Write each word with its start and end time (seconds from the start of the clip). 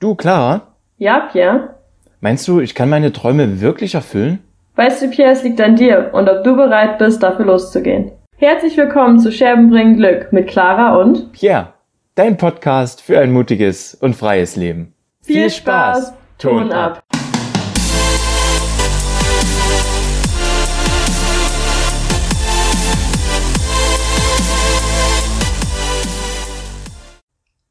Du, 0.00 0.14
Clara? 0.14 0.62
Ja, 0.96 1.28
Pierre? 1.30 1.74
Meinst 2.22 2.48
du, 2.48 2.58
ich 2.60 2.74
kann 2.74 2.88
meine 2.88 3.12
Träume 3.12 3.60
wirklich 3.60 3.94
erfüllen? 3.94 4.38
Weißt 4.74 5.02
du, 5.02 5.10
Pierre, 5.10 5.32
es 5.32 5.42
liegt 5.42 5.60
an 5.60 5.76
dir 5.76 6.08
und 6.14 6.26
ob 6.26 6.42
du 6.42 6.56
bereit 6.56 6.96
bist, 6.96 7.22
dafür 7.22 7.44
loszugehen. 7.44 8.10
Herzlich 8.38 8.78
willkommen 8.78 9.18
zu 9.18 9.30
Scherben 9.30 9.68
bringen 9.68 9.98
Glück 9.98 10.32
mit 10.32 10.48
Clara 10.48 10.96
und 10.96 11.32
Pierre, 11.32 11.74
dein 12.14 12.38
Podcast 12.38 13.02
für 13.02 13.20
ein 13.20 13.30
mutiges 13.30 13.94
und 13.94 14.16
freies 14.16 14.56
Leben. 14.56 14.94
Viel, 15.20 15.50
Spaß, 15.50 16.14
Ton 16.38 16.72
ab. 16.72 17.02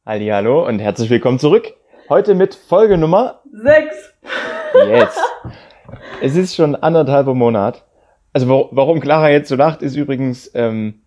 Hallo 0.05 0.67
und 0.67 0.77
herzlich 0.77 1.09
willkommen 1.09 1.39
zurück. 1.39 1.73
Heute 2.09 2.33
mit 2.33 2.55
Folge 2.55 2.97
Nummer 2.97 3.43
Sechs. 3.51 4.15
Yes. 4.87 5.15
es 6.23 6.35
ist 6.35 6.55
schon 6.55 6.75
anderthalber 6.75 7.35
Monat. 7.35 7.85
Also 8.33 8.69
warum 8.71 8.99
Clara 8.99 9.29
jetzt 9.29 9.47
so 9.47 9.55
lacht, 9.55 9.83
ist 9.83 9.95
übrigens, 9.95 10.49
ähm, 10.55 11.01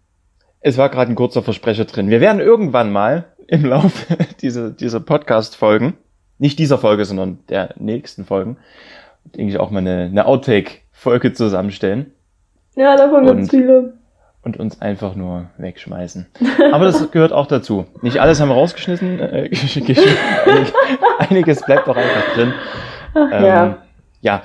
es 0.61 0.79
war 0.79 0.91
gerade 0.91 1.11
ein 1.11 1.17
kurzer 1.17 1.43
Versprecher 1.43 1.87
drin. 1.87 2.09
Wir 2.09 2.21
werden 2.21 2.41
irgendwann 2.41 2.93
mal 2.93 3.25
im 3.49 3.65
Laufe 3.65 4.17
dieser, 4.43 4.71
dieser 4.71 5.01
Podcast-Folgen, 5.01 5.95
nicht 6.39 6.61
dieser 6.61 6.79
Folge, 6.79 7.05
sondern 7.05 7.41
der 7.49 7.75
nächsten 7.81 8.25
Folgen, 8.25 8.59
denke 9.25 9.53
ich 9.53 9.59
auch 9.59 9.71
mal 9.71 9.81
eine, 9.81 10.03
eine 10.03 10.27
Outtake-Folge 10.27 11.33
zusammenstellen. 11.33 12.13
Ja, 12.77 12.97
davon 12.97 13.27
gibt's 13.27 13.51
viele 13.51 13.95
und 14.43 14.59
uns 14.59 14.81
einfach 14.81 15.15
nur 15.15 15.47
wegschmeißen. 15.59 16.27
Aber 16.73 16.85
das 16.85 17.11
gehört 17.11 17.33
auch 17.33 17.47
dazu. 17.47 17.87
Nicht 18.03 18.21
alles 18.21 18.41
haben 18.41 18.49
wir 18.49 18.55
rausgeschnitten. 18.55 19.21
Äh, 19.21 19.51
einiges 21.19 21.65
bleibt 21.65 21.89
auch 21.89 21.97
einfach 21.97 22.35
drin. 22.35 22.53
Ach, 23.15 23.29
ähm, 23.33 23.45
ja. 23.45 23.79
ja. 24.21 24.43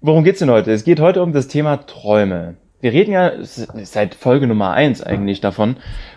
Worum 0.00 0.22
geht's 0.22 0.38
denn 0.38 0.50
heute? 0.50 0.70
Es 0.70 0.84
geht 0.84 1.00
heute 1.00 1.22
um 1.22 1.32
das 1.32 1.48
Thema 1.48 1.78
Träume. 1.86 2.56
Wir 2.80 2.92
reden 2.92 3.12
ja 3.12 3.32
seit 3.40 4.14
Folge 4.14 4.46
Nummer 4.46 4.72
eins 4.72 5.02
eigentlich 5.02 5.40
davon, 5.40 5.76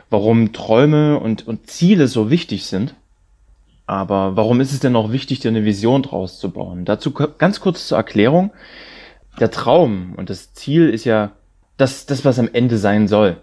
warum 0.09 0.52
Träume 0.52 1.17
und, 1.19 1.47
und 1.47 1.67
Ziele 1.69 2.08
so 2.08 2.30
wichtig 2.30 2.66
sind. 2.66 2.94
Aber 3.86 4.36
warum 4.36 4.59
ist 4.59 4.73
es 4.73 4.81
denn 4.81 4.97
auch 4.97 5.14
wichtig, 5.14 5.39
dir 5.39 5.47
eine 5.47 5.64
Vision 5.64 6.03
draus 6.03 6.39
zu 6.39 6.52
bauen? 6.52 6.84
Dazu 6.84 7.14
ganz 7.14 7.62
kurz 7.62 7.88
zur 7.88 7.97
Erklärung. 7.97 8.52
Der 9.39 9.50
Traum 9.50 10.14
und 10.17 10.30
das 10.30 10.53
Ziel 10.53 10.89
ist 10.89 11.06
ja 11.06 11.31
das, 11.78 12.06
das, 12.06 12.25
was 12.25 12.39
am 12.39 12.50
Ende 12.52 12.78
sein 12.78 13.08
soll. 13.08 13.38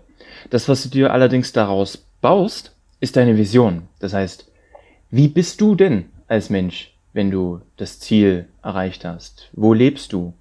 Das, 0.50 0.68
was 0.68 0.82
du 0.82 0.88
dir 0.88 1.12
allerdings 1.12 1.52
daraus 1.52 1.96
baust, 2.20 2.74
ist 3.00 3.16
deine 3.16 3.36
Vision. 3.36 3.88
Das 4.00 4.12
heißt, 4.12 4.50
wie 5.10 5.28
bist 5.28 5.60
du 5.60 5.74
denn 5.74 6.06
als 6.26 6.50
Mensch, 6.50 6.94
wenn 7.12 7.30
du 7.30 7.60
das 7.76 8.00
Ziel 8.00 8.48
erreicht 8.62 9.04
hast? 9.04 9.50
Wo 9.52 9.72
lebst 9.72 10.12
du? 10.12 10.34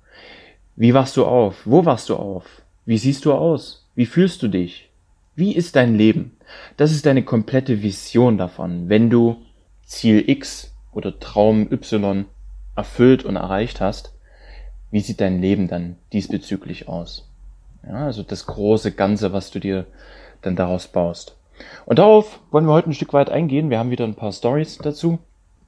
Wie 0.76 0.94
wachst 0.94 1.18
du 1.18 1.26
auf? 1.26 1.62
Wo 1.66 1.86
wachst 1.86 2.10
du 2.10 2.16
auf? 2.16 2.64
Wie 2.86 2.98
siehst 2.98 3.26
du 3.26 3.34
aus? 3.34 3.88
Wie 3.96 4.08
fühlst 4.08 4.42
du 4.42 4.48
dich? 4.48 4.90
Wie 5.36 5.56
ist 5.56 5.76
dein 5.76 5.96
Leben? 5.96 6.38
Das 6.78 6.92
ist 6.92 7.06
deine 7.06 7.24
komplette 7.24 7.82
Vision 7.84 8.38
davon. 8.38 8.90
Wenn 8.90 9.10
du 9.10 9.38
Ziel 9.86 10.28
X 10.28 10.74
oder 10.92 11.20
Traum 11.20 11.72
Y 11.72 12.26
erfüllt 12.76 13.24
und 13.24 13.36
erreicht 13.36 13.82
hast, 13.82 14.14
wie 14.90 15.00
sieht 15.00 15.22
dein 15.22 15.42
Leben 15.42 15.68
dann 15.68 15.98
diesbezüglich 16.12 16.88
aus? 16.88 17.33
Ja, 17.88 18.06
also 18.06 18.24
das 18.24 18.46
große 18.46 18.94
Ganze, 18.94 19.34
was 19.34 19.52
du 19.52 19.60
dir 19.60 19.86
dann 20.42 20.56
daraus 20.56 20.88
baust. 20.88 21.38
Und 21.86 22.00
darauf 22.00 22.40
wollen 22.52 22.66
wir 22.66 22.74
heute 22.74 22.90
ein 22.90 22.94
Stück 22.94 23.14
weit 23.14 23.30
eingehen. 23.30 23.70
Wir 23.70 23.80
haben 23.80 23.92
wieder 23.92 24.06
ein 24.06 24.16
paar 24.16 24.32
Stories 24.32 24.78
dazu, 24.78 25.20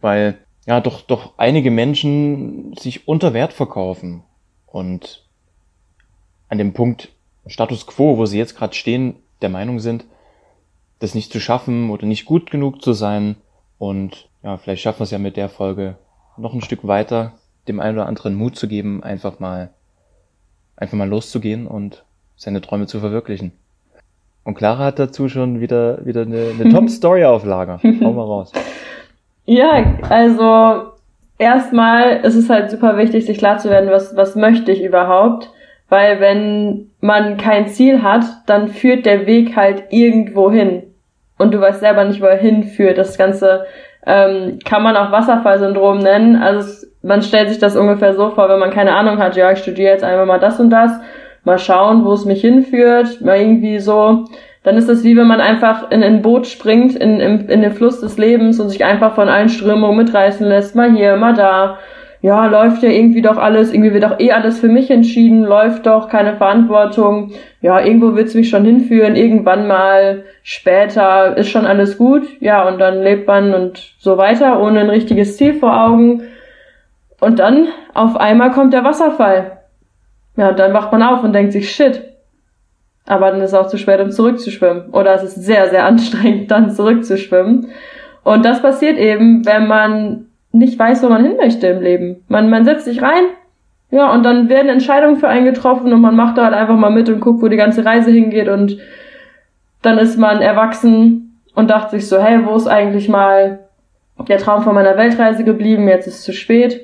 weil 0.01 0.37
ja 0.65 0.81
doch, 0.81 1.01
doch 1.01 1.33
einige 1.37 1.71
Menschen 1.71 2.75
sich 2.75 3.07
unter 3.07 3.33
Wert 3.33 3.53
verkaufen 3.53 4.23
und 4.65 5.25
an 6.49 6.57
dem 6.57 6.73
Punkt 6.73 7.09
Status 7.47 7.85
quo, 7.85 8.17
wo 8.17 8.25
sie 8.25 8.37
jetzt 8.37 8.55
gerade 8.55 8.73
stehen, 8.73 9.17
der 9.41 9.49
Meinung 9.49 9.79
sind, 9.79 10.05
das 10.99 11.13
nicht 11.13 11.31
zu 11.31 11.39
schaffen 11.39 11.89
oder 11.89 12.05
nicht 12.05 12.25
gut 12.25 12.49
genug 12.49 12.81
zu 12.81 12.93
sein. 12.93 13.35
Und 13.77 14.29
ja, 14.41 14.57
vielleicht 14.57 14.81
schaffen 14.81 14.99
wir 14.99 15.03
es 15.03 15.11
ja 15.11 15.19
mit 15.19 15.37
der 15.37 15.49
Folge 15.49 15.97
noch 16.37 16.53
ein 16.53 16.61
Stück 16.61 16.87
weiter, 16.87 17.33
dem 17.67 17.79
einen 17.79 17.97
oder 17.97 18.07
anderen 18.07 18.35
Mut 18.35 18.55
zu 18.55 18.67
geben, 18.67 19.03
einfach 19.03 19.39
mal, 19.39 19.73
einfach 20.75 20.97
mal 20.97 21.07
loszugehen 21.07 21.67
und 21.67 22.03
seine 22.35 22.61
Träume 22.61 22.87
zu 22.87 22.99
verwirklichen. 22.99 23.51
Und 24.43 24.55
Clara 24.55 24.85
hat 24.85 24.99
dazu 24.99 25.27
schon 25.27 25.59
wieder, 25.59 26.05
wieder 26.05 26.21
eine, 26.21 26.51
eine 26.59 26.69
Top-Story 26.73 27.25
auf 27.25 27.45
Lager. 27.45 27.79
Hau 27.83 28.13
mal 28.13 28.23
raus. 28.23 28.51
Ja, 29.47 29.99
also 30.09 30.93
erstmal 31.37 32.25
ist 32.25 32.33
es 32.33 32.49
halt 32.49 32.71
super 32.71 32.97
wichtig, 32.97 33.27
sich 33.27 33.37
klar 33.37 33.59
zu 33.59 33.69
werden, 33.69 33.91
was, 33.91 34.15
was 34.15 34.35
möchte 34.35 34.71
ich 34.71 34.83
überhaupt. 34.83 35.51
Weil 35.87 36.19
wenn 36.19 36.89
man 36.99 37.37
kein 37.37 37.67
Ziel 37.67 38.01
hat, 38.01 38.23
dann 38.47 38.69
führt 38.69 39.05
der 39.05 39.27
Weg 39.27 39.55
halt 39.55 39.83
irgendwo 39.91 40.49
hin. 40.49 40.81
Und 41.37 41.53
du 41.53 41.61
weißt 41.61 41.81
selber 41.81 42.05
nicht, 42.05 42.21
wo 42.21 42.25
er 42.25 42.37
hinführt. 42.37 42.97
Das 42.97 43.19
Ganze 43.19 43.65
ähm, 44.05 44.57
kann 44.65 44.81
man 44.81 44.97
auch 44.97 45.11
Wasserfallsyndrom 45.11 45.99
nennen. 45.99 46.37
Also 46.37 46.59
es, 46.59 46.95
man 47.03 47.21
stellt 47.21 47.49
sich 47.49 47.59
das 47.59 47.75
ungefähr 47.75 48.15
so 48.15 48.31
vor, 48.31 48.49
wenn 48.49 48.59
man 48.59 48.71
keine 48.71 48.95
Ahnung 48.95 49.19
hat, 49.19 49.35
ja, 49.35 49.51
ich 49.51 49.59
studiere 49.59 49.91
jetzt 49.91 50.03
einfach 50.03 50.25
mal 50.25 50.39
das 50.39 50.59
und 50.59 50.71
das 50.71 50.91
mal 51.45 51.59
schauen, 51.59 52.03
wo 52.03 52.11
es 52.13 52.25
mich 52.25 52.41
hinführt, 52.41 53.21
mal 53.21 53.39
irgendwie 53.39 53.79
so. 53.79 54.25
Dann 54.63 54.77
ist 54.77 54.89
es 54.89 55.03
wie 55.03 55.15
wenn 55.15 55.27
man 55.27 55.41
einfach 55.41 55.91
in 55.91 56.03
ein 56.03 56.23
Boot 56.23 56.47
springt, 56.47 56.95
in, 56.95 57.19
in, 57.19 57.47
in 57.47 57.61
den 57.61 57.71
Fluss 57.71 58.01
des 58.01 58.17
Lebens 58.17 58.59
und 58.59 58.69
sich 58.69 58.83
einfach 58.83 59.13
von 59.13 59.29
allen 59.29 59.49
Strömungen 59.49 59.95
mitreißen 59.95 60.45
lässt, 60.45 60.75
mal 60.75 60.91
hier, 60.91 61.15
mal 61.15 61.35
da. 61.35 61.77
Ja, 62.21 62.47
läuft 62.47 62.81
ja 62.81 62.89
irgendwie 62.89 63.21
doch 63.21 63.37
alles, 63.37 63.71
irgendwie 63.71 63.93
wird 63.93 64.03
doch 64.03 64.19
eh 64.19 64.31
alles 64.31 64.59
für 64.59 64.67
mich 64.67 64.89
entschieden, 64.89 65.43
läuft 65.43 65.85
doch, 65.85 66.09
keine 66.09 66.37
Verantwortung. 66.37 67.33
Ja, 67.61 67.79
irgendwo 67.79 68.15
wird's 68.15 68.33
mich 68.33 68.49
schon 68.49 68.65
hinführen, 68.65 69.15
irgendwann 69.15 69.67
mal 69.67 70.23
später 70.41 71.37
ist 71.37 71.49
schon 71.49 71.67
alles 71.67 71.99
gut. 71.99 72.23
Ja, 72.39 72.67
und 72.67 72.79
dann 72.79 73.03
lebt 73.03 73.27
man 73.27 73.53
und 73.53 73.93
so 73.99 74.17
weiter, 74.17 74.59
ohne 74.59 74.79
ein 74.79 74.89
richtiges 74.89 75.37
Ziel 75.37 75.53
vor 75.53 75.79
Augen. 75.79 76.23
Und 77.21 77.37
dann 77.37 77.67
auf 77.93 78.17
einmal 78.17 78.49
kommt 78.49 78.73
der 78.73 78.83
Wasserfall. 78.83 79.54
Ja, 80.37 80.49
und 80.49 80.59
dann 80.59 80.73
wacht 80.73 80.91
man 80.91 81.01
auf 81.01 81.23
und 81.23 81.33
denkt 81.33 81.53
sich, 81.53 81.71
shit. 81.71 82.03
Aber 83.07 83.31
dann 83.31 83.41
ist 83.41 83.51
es 83.51 83.53
auch 83.53 83.67
zu 83.67 83.77
spät, 83.77 83.99
um 84.01 84.11
zurückzuschwimmen. 84.11 84.89
Oder 84.91 85.13
es 85.13 85.23
ist 85.23 85.35
sehr, 85.35 85.69
sehr 85.69 85.85
anstrengend, 85.85 86.51
dann 86.51 86.71
zurückzuschwimmen. 86.71 87.69
Und 88.23 88.45
das 88.45 88.61
passiert 88.61 88.97
eben, 88.97 89.45
wenn 89.45 89.67
man 89.67 90.25
nicht 90.51 90.79
weiß, 90.79 91.03
wo 91.03 91.09
man 91.09 91.23
hin 91.23 91.37
möchte 91.37 91.67
im 91.67 91.81
Leben. 91.81 92.23
Man, 92.27 92.49
man 92.49 92.65
setzt 92.65 92.85
sich 92.85 93.01
rein, 93.01 93.25
ja, 93.91 94.11
und 94.11 94.23
dann 94.23 94.49
werden 94.49 94.69
Entscheidungen 94.69 95.17
für 95.17 95.27
einen 95.27 95.45
getroffen 95.45 95.93
und 95.93 96.01
man 96.01 96.15
macht 96.15 96.37
da 96.37 96.45
halt 96.45 96.53
einfach 96.53 96.75
mal 96.75 96.89
mit 96.89 97.07
und 97.07 97.19
guckt, 97.19 97.41
wo 97.41 97.47
die 97.47 97.57
ganze 97.57 97.85
Reise 97.85 98.11
hingeht 98.11 98.49
und 98.49 98.77
dann 99.81 99.97
ist 99.99 100.17
man 100.17 100.41
erwachsen 100.41 101.39
und 101.53 101.69
dachte 101.69 101.91
sich 101.91 102.09
so, 102.09 102.21
hey, 102.21 102.45
wo 102.45 102.55
ist 102.55 102.67
eigentlich 102.67 103.07
mal 103.07 103.59
der 104.27 104.37
Traum 104.39 104.63
von 104.63 104.73
meiner 104.73 104.97
Weltreise 104.97 105.43
geblieben? 105.43 105.87
Jetzt 105.87 106.07
ist 106.07 106.15
es 106.15 106.23
zu 106.23 106.33
spät 106.33 106.81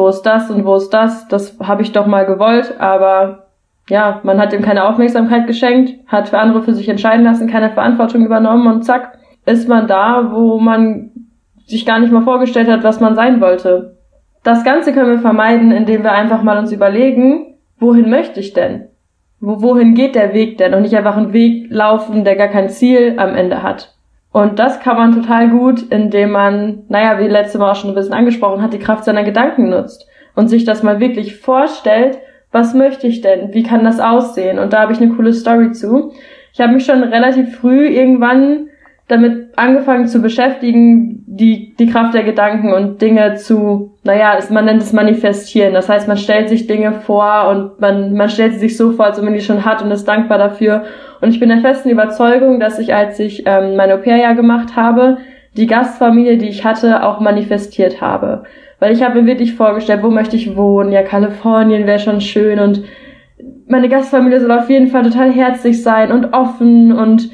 wo 0.00 0.08
ist 0.08 0.22
das 0.22 0.50
und 0.50 0.64
wo 0.64 0.76
ist 0.76 0.88
das, 0.90 1.28
das 1.28 1.58
habe 1.60 1.82
ich 1.82 1.92
doch 1.92 2.06
mal 2.06 2.24
gewollt, 2.24 2.74
aber 2.78 3.48
ja, 3.90 4.20
man 4.22 4.40
hat 4.40 4.54
ihm 4.54 4.62
keine 4.62 4.84
Aufmerksamkeit 4.84 5.46
geschenkt, 5.46 5.94
hat 6.06 6.30
für 6.30 6.38
andere 6.38 6.62
für 6.62 6.72
sich 6.72 6.88
entscheiden 6.88 7.24
lassen, 7.24 7.50
keine 7.50 7.70
Verantwortung 7.70 8.24
übernommen 8.24 8.66
und 8.72 8.82
zack, 8.82 9.18
ist 9.44 9.68
man 9.68 9.86
da, 9.86 10.30
wo 10.32 10.58
man 10.58 11.10
sich 11.66 11.84
gar 11.84 11.98
nicht 12.00 12.12
mal 12.12 12.22
vorgestellt 12.22 12.68
hat, 12.68 12.82
was 12.82 12.98
man 13.00 13.14
sein 13.14 13.42
wollte. 13.42 13.98
Das 14.42 14.64
Ganze 14.64 14.94
können 14.94 15.10
wir 15.10 15.18
vermeiden, 15.18 15.70
indem 15.70 16.02
wir 16.02 16.12
einfach 16.12 16.42
mal 16.42 16.58
uns 16.58 16.72
überlegen, 16.72 17.56
wohin 17.78 18.08
möchte 18.08 18.40
ich 18.40 18.54
denn? 18.54 18.86
Wo, 19.38 19.60
wohin 19.60 19.94
geht 19.94 20.14
der 20.14 20.32
Weg 20.32 20.56
denn? 20.56 20.72
Und 20.72 20.82
nicht 20.82 20.96
einfach 20.96 21.18
einen 21.18 21.34
Weg 21.34 21.66
laufen, 21.68 22.24
der 22.24 22.36
gar 22.36 22.48
kein 22.48 22.70
Ziel 22.70 23.16
am 23.18 23.34
Ende 23.34 23.62
hat. 23.62 23.94
Und 24.32 24.58
das 24.58 24.80
kann 24.80 24.96
man 24.96 25.14
total 25.14 25.48
gut, 25.50 25.82
indem 25.90 26.30
man, 26.30 26.84
naja, 26.88 27.18
wie 27.18 27.26
letzte 27.26 27.58
Mal 27.58 27.72
auch 27.72 27.76
schon 27.76 27.90
ein 27.90 27.96
bisschen 27.96 28.12
angesprochen 28.12 28.62
hat, 28.62 28.72
die 28.72 28.78
Kraft 28.78 29.04
seiner 29.04 29.24
Gedanken 29.24 29.70
nutzt 29.70 30.06
und 30.36 30.48
sich 30.48 30.64
das 30.64 30.82
mal 30.82 31.00
wirklich 31.00 31.36
vorstellt, 31.36 32.18
was 32.52 32.74
möchte 32.74 33.06
ich 33.06 33.20
denn? 33.20 33.54
Wie 33.54 33.62
kann 33.62 33.84
das 33.84 34.00
aussehen? 34.00 34.58
Und 34.58 34.72
da 34.72 34.82
habe 34.82 34.92
ich 34.92 35.00
eine 35.00 35.12
coole 35.14 35.32
Story 35.32 35.72
zu. 35.72 36.12
Ich 36.52 36.60
habe 36.60 36.72
mich 36.72 36.84
schon 36.84 37.02
relativ 37.02 37.56
früh 37.56 37.86
irgendwann 37.86 38.69
damit 39.10 39.58
angefangen 39.58 40.06
zu 40.06 40.22
beschäftigen, 40.22 41.24
die, 41.26 41.74
die 41.78 41.86
Kraft 41.86 42.14
der 42.14 42.22
Gedanken 42.22 42.72
und 42.72 43.00
Dinge 43.02 43.34
zu, 43.34 43.92
naja, 44.04 44.38
man 44.50 44.64
nennt 44.64 44.82
es 44.82 44.92
manifestieren. 44.92 45.74
Das 45.74 45.88
heißt, 45.88 46.08
man 46.08 46.16
stellt 46.16 46.48
sich 46.48 46.66
Dinge 46.66 46.92
vor 46.92 47.48
und 47.48 47.80
man, 47.80 48.14
man 48.14 48.28
stellt 48.28 48.54
sie 48.54 48.60
sich 48.60 48.76
so 48.76 48.92
vor, 48.92 49.06
als 49.06 49.18
wenn 49.18 49.24
man 49.24 49.34
die 49.34 49.40
schon 49.40 49.64
hat 49.64 49.82
und 49.82 49.90
ist 49.90 50.06
dankbar 50.06 50.38
dafür. 50.38 50.84
Und 51.20 51.30
ich 51.30 51.40
bin 51.40 51.48
der 51.48 51.58
festen 51.58 51.90
Überzeugung, 51.90 52.60
dass 52.60 52.78
ich, 52.78 52.94
als 52.94 53.18
ich 53.18 53.44
ähm, 53.46 53.76
mein 53.76 53.90
Au-pair-Jahr 53.90 54.34
gemacht 54.34 54.76
habe, 54.76 55.18
die 55.56 55.66
Gastfamilie, 55.66 56.38
die 56.38 56.48
ich 56.48 56.64
hatte, 56.64 57.04
auch 57.04 57.20
manifestiert 57.20 58.00
habe. 58.00 58.44
Weil 58.78 58.92
ich 58.92 59.02
habe 59.02 59.20
mir 59.20 59.26
wirklich 59.26 59.54
vorgestellt, 59.54 60.02
wo 60.02 60.10
möchte 60.10 60.36
ich 60.36 60.56
wohnen? 60.56 60.92
Ja, 60.92 61.02
Kalifornien 61.02 61.86
wäre 61.86 61.98
schon 61.98 62.20
schön 62.20 62.60
und 62.60 62.84
meine 63.66 63.88
Gastfamilie 63.88 64.40
soll 64.40 64.50
auf 64.52 64.68
jeden 64.68 64.88
Fall 64.88 65.02
total 65.02 65.30
herzlich 65.30 65.82
sein 65.82 66.12
und 66.12 66.32
offen 66.32 66.92
und 66.92 67.30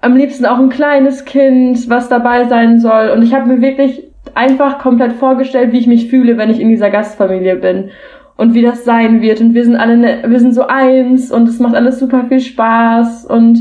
am 0.00 0.16
liebsten 0.16 0.46
auch 0.46 0.58
ein 0.58 0.68
kleines 0.68 1.24
Kind, 1.24 1.88
was 1.88 2.08
dabei 2.08 2.44
sein 2.44 2.78
soll. 2.80 3.10
Und 3.10 3.22
ich 3.22 3.34
habe 3.34 3.46
mir 3.46 3.60
wirklich 3.60 4.04
einfach 4.34 4.78
komplett 4.78 5.12
vorgestellt, 5.12 5.72
wie 5.72 5.78
ich 5.78 5.86
mich 5.86 6.08
fühle, 6.08 6.36
wenn 6.36 6.50
ich 6.50 6.60
in 6.60 6.68
dieser 6.68 6.90
Gastfamilie 6.90 7.56
bin 7.56 7.90
und 8.38 8.54
wie 8.54 8.62
das 8.62 8.84
sein 8.84 9.20
wird 9.20 9.40
und 9.40 9.52
wir 9.52 9.64
sind 9.64 9.76
alle, 9.76 9.96
ne, 9.96 10.22
wir 10.26 10.38
sind 10.38 10.54
so 10.54 10.66
eins 10.66 11.32
und 11.32 11.48
es 11.48 11.58
macht 11.58 11.74
alles 11.74 11.98
super 11.98 12.24
viel 12.28 12.40
Spaß 12.40 13.26
und 13.26 13.58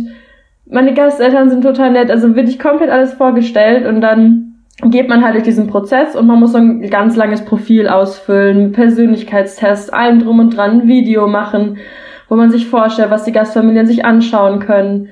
meine 0.70 0.94
Gasteltern 0.94 1.50
sind 1.50 1.64
total 1.64 1.92
nett, 1.92 2.12
also 2.12 2.36
wirklich 2.36 2.60
komplett 2.60 2.92
alles 2.92 3.14
vorgestellt 3.14 3.88
und 3.88 4.02
dann 4.02 4.54
geht 4.84 5.10
man 5.10 5.24
halt 5.24 5.34
durch 5.34 5.46
diesen 5.46 5.68
Prozess 5.68 6.16
und 6.16 6.28
man 6.28 6.40
muss 6.40 6.52
so 6.52 6.60
ein 6.60 6.88
ganz 6.90 7.16
langes 7.16 7.44
Profil 7.44 7.88
ausfüllen, 7.88 8.72
Persönlichkeitstest, 8.72 9.92
allem 9.92 10.20
drum 10.20 10.40
und 10.40 10.56
dran, 10.56 10.88
Video 10.88 11.28
machen, 11.28 11.78
wo 12.30 12.36
man 12.36 12.52
sich 12.52 12.68
vorstellt, 12.68 13.10
was 13.10 13.24
die 13.24 13.32
Gastfamilien 13.32 13.88
sich 13.88 14.06
anschauen 14.06 14.60
können. 14.60 15.10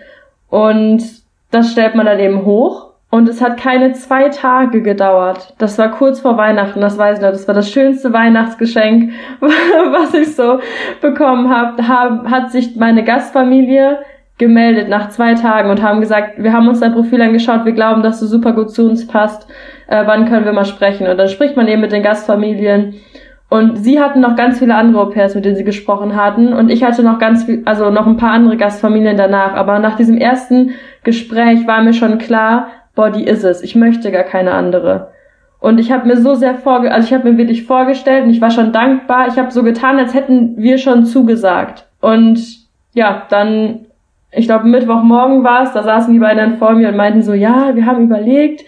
Und 0.49 1.03
das 1.51 1.71
stellt 1.71 1.95
man 1.95 2.05
dann 2.05 2.19
eben 2.19 2.45
hoch. 2.45 2.85
Und 3.11 3.29
es 3.29 3.41
hat 3.41 3.57
keine 3.57 3.93
zwei 3.93 4.27
Tage 4.27 4.81
gedauert. 4.81 5.53
Das 5.57 5.77
war 5.77 5.89
kurz 5.91 6.19
vor 6.19 6.35
Weihnachten, 6.35 6.81
das 6.81 6.97
weiß 6.97 7.19
ich 7.19 7.23
noch. 7.23 7.31
Das 7.31 7.47
war 7.47 7.55
das 7.55 7.71
schönste 7.71 8.11
Weihnachtsgeschenk, 8.11 9.13
was 9.39 10.13
ich 10.13 10.35
so 10.35 10.59
bekommen 11.01 11.49
habe. 11.49 11.87
Hat 11.87 12.51
sich 12.51 12.75
meine 12.75 13.05
Gastfamilie 13.05 13.99
gemeldet 14.37 14.89
nach 14.89 15.09
zwei 15.09 15.33
Tagen 15.33 15.69
und 15.69 15.81
haben 15.81 16.01
gesagt, 16.01 16.43
wir 16.43 16.51
haben 16.51 16.67
uns 16.67 16.81
dein 16.81 16.93
Profil 16.93 17.21
angeschaut, 17.21 17.63
wir 17.63 17.71
glauben, 17.71 18.03
dass 18.03 18.19
du 18.19 18.25
super 18.25 18.51
gut 18.51 18.71
zu 18.71 18.85
uns 18.85 19.07
passt, 19.07 19.47
äh, 19.87 20.05
wann 20.05 20.27
können 20.27 20.45
wir 20.45 20.51
mal 20.51 20.65
sprechen? 20.65 21.07
Und 21.07 21.17
dann 21.17 21.29
spricht 21.29 21.55
man 21.55 21.67
eben 21.67 21.81
mit 21.81 21.93
den 21.93 22.03
Gastfamilien. 22.03 22.95
Und 23.49 23.77
sie 23.77 23.99
hatten 23.99 24.21
noch 24.21 24.35
ganz 24.35 24.59
viele 24.59 24.75
andere 24.75 25.03
Au-pairs, 25.03 25.35
mit 25.35 25.45
denen 25.45 25.55
sie 25.55 25.63
gesprochen 25.63 26.15
hatten. 26.15 26.51
Und 26.53 26.69
ich 26.69 26.83
hatte 26.83 27.03
noch 27.03 27.19
ganz 27.19 27.43
viel, 27.43 27.61
also 27.65 27.89
noch 27.89 28.07
ein 28.07 28.17
paar 28.17 28.31
andere 28.31 28.57
Gastfamilien 28.57 29.17
danach. 29.17 29.53
Aber 29.53 29.79
nach 29.79 29.95
diesem 29.95 30.17
ersten 30.17 30.71
Gespräch 31.03 31.67
war 31.67 31.81
mir 31.83 31.93
schon 31.93 32.17
klar, 32.17 32.67
boah, 32.95 33.11
die 33.11 33.23
ist 33.23 33.43
es. 33.43 33.61
Ich 33.61 33.75
möchte 33.75 34.11
gar 34.11 34.23
keine 34.23 34.53
andere. 34.53 35.11
Und 35.59 35.79
ich 35.79 35.91
habe 35.91 36.07
mir 36.07 36.17
so 36.17 36.35
sehr 36.35 36.55
vorge, 36.55 36.91
also 36.91 37.07
ich 37.07 37.13
habe 37.13 37.31
mir 37.31 37.37
wirklich 37.37 37.63
vorgestellt 37.63 38.25
und 38.25 38.29
ich 38.29 38.41
war 38.41 38.51
schon 38.51 38.71
dankbar. 38.71 39.27
Ich 39.27 39.37
habe 39.37 39.51
so 39.51 39.63
getan, 39.63 39.97
als 39.97 40.13
hätten 40.13 40.57
wir 40.57 40.77
schon 40.77 41.05
zugesagt. 41.05 41.87
Und 42.01 42.39
ja, 42.93 43.23
dann 43.29 43.85
ich 44.37 44.47
glaube, 44.47 44.67
Mittwochmorgen 44.67 45.43
war 45.43 45.63
es, 45.63 45.71
da 45.71 45.83
saßen 45.83 46.13
die 46.13 46.19
beiden 46.19 46.37
dann 46.37 46.57
vor 46.57 46.73
mir 46.73 46.89
und 46.89 46.97
meinten 46.97 47.21
so, 47.21 47.33
ja, 47.33 47.73
wir 47.73 47.85
haben 47.85 48.03
überlegt, 48.03 48.65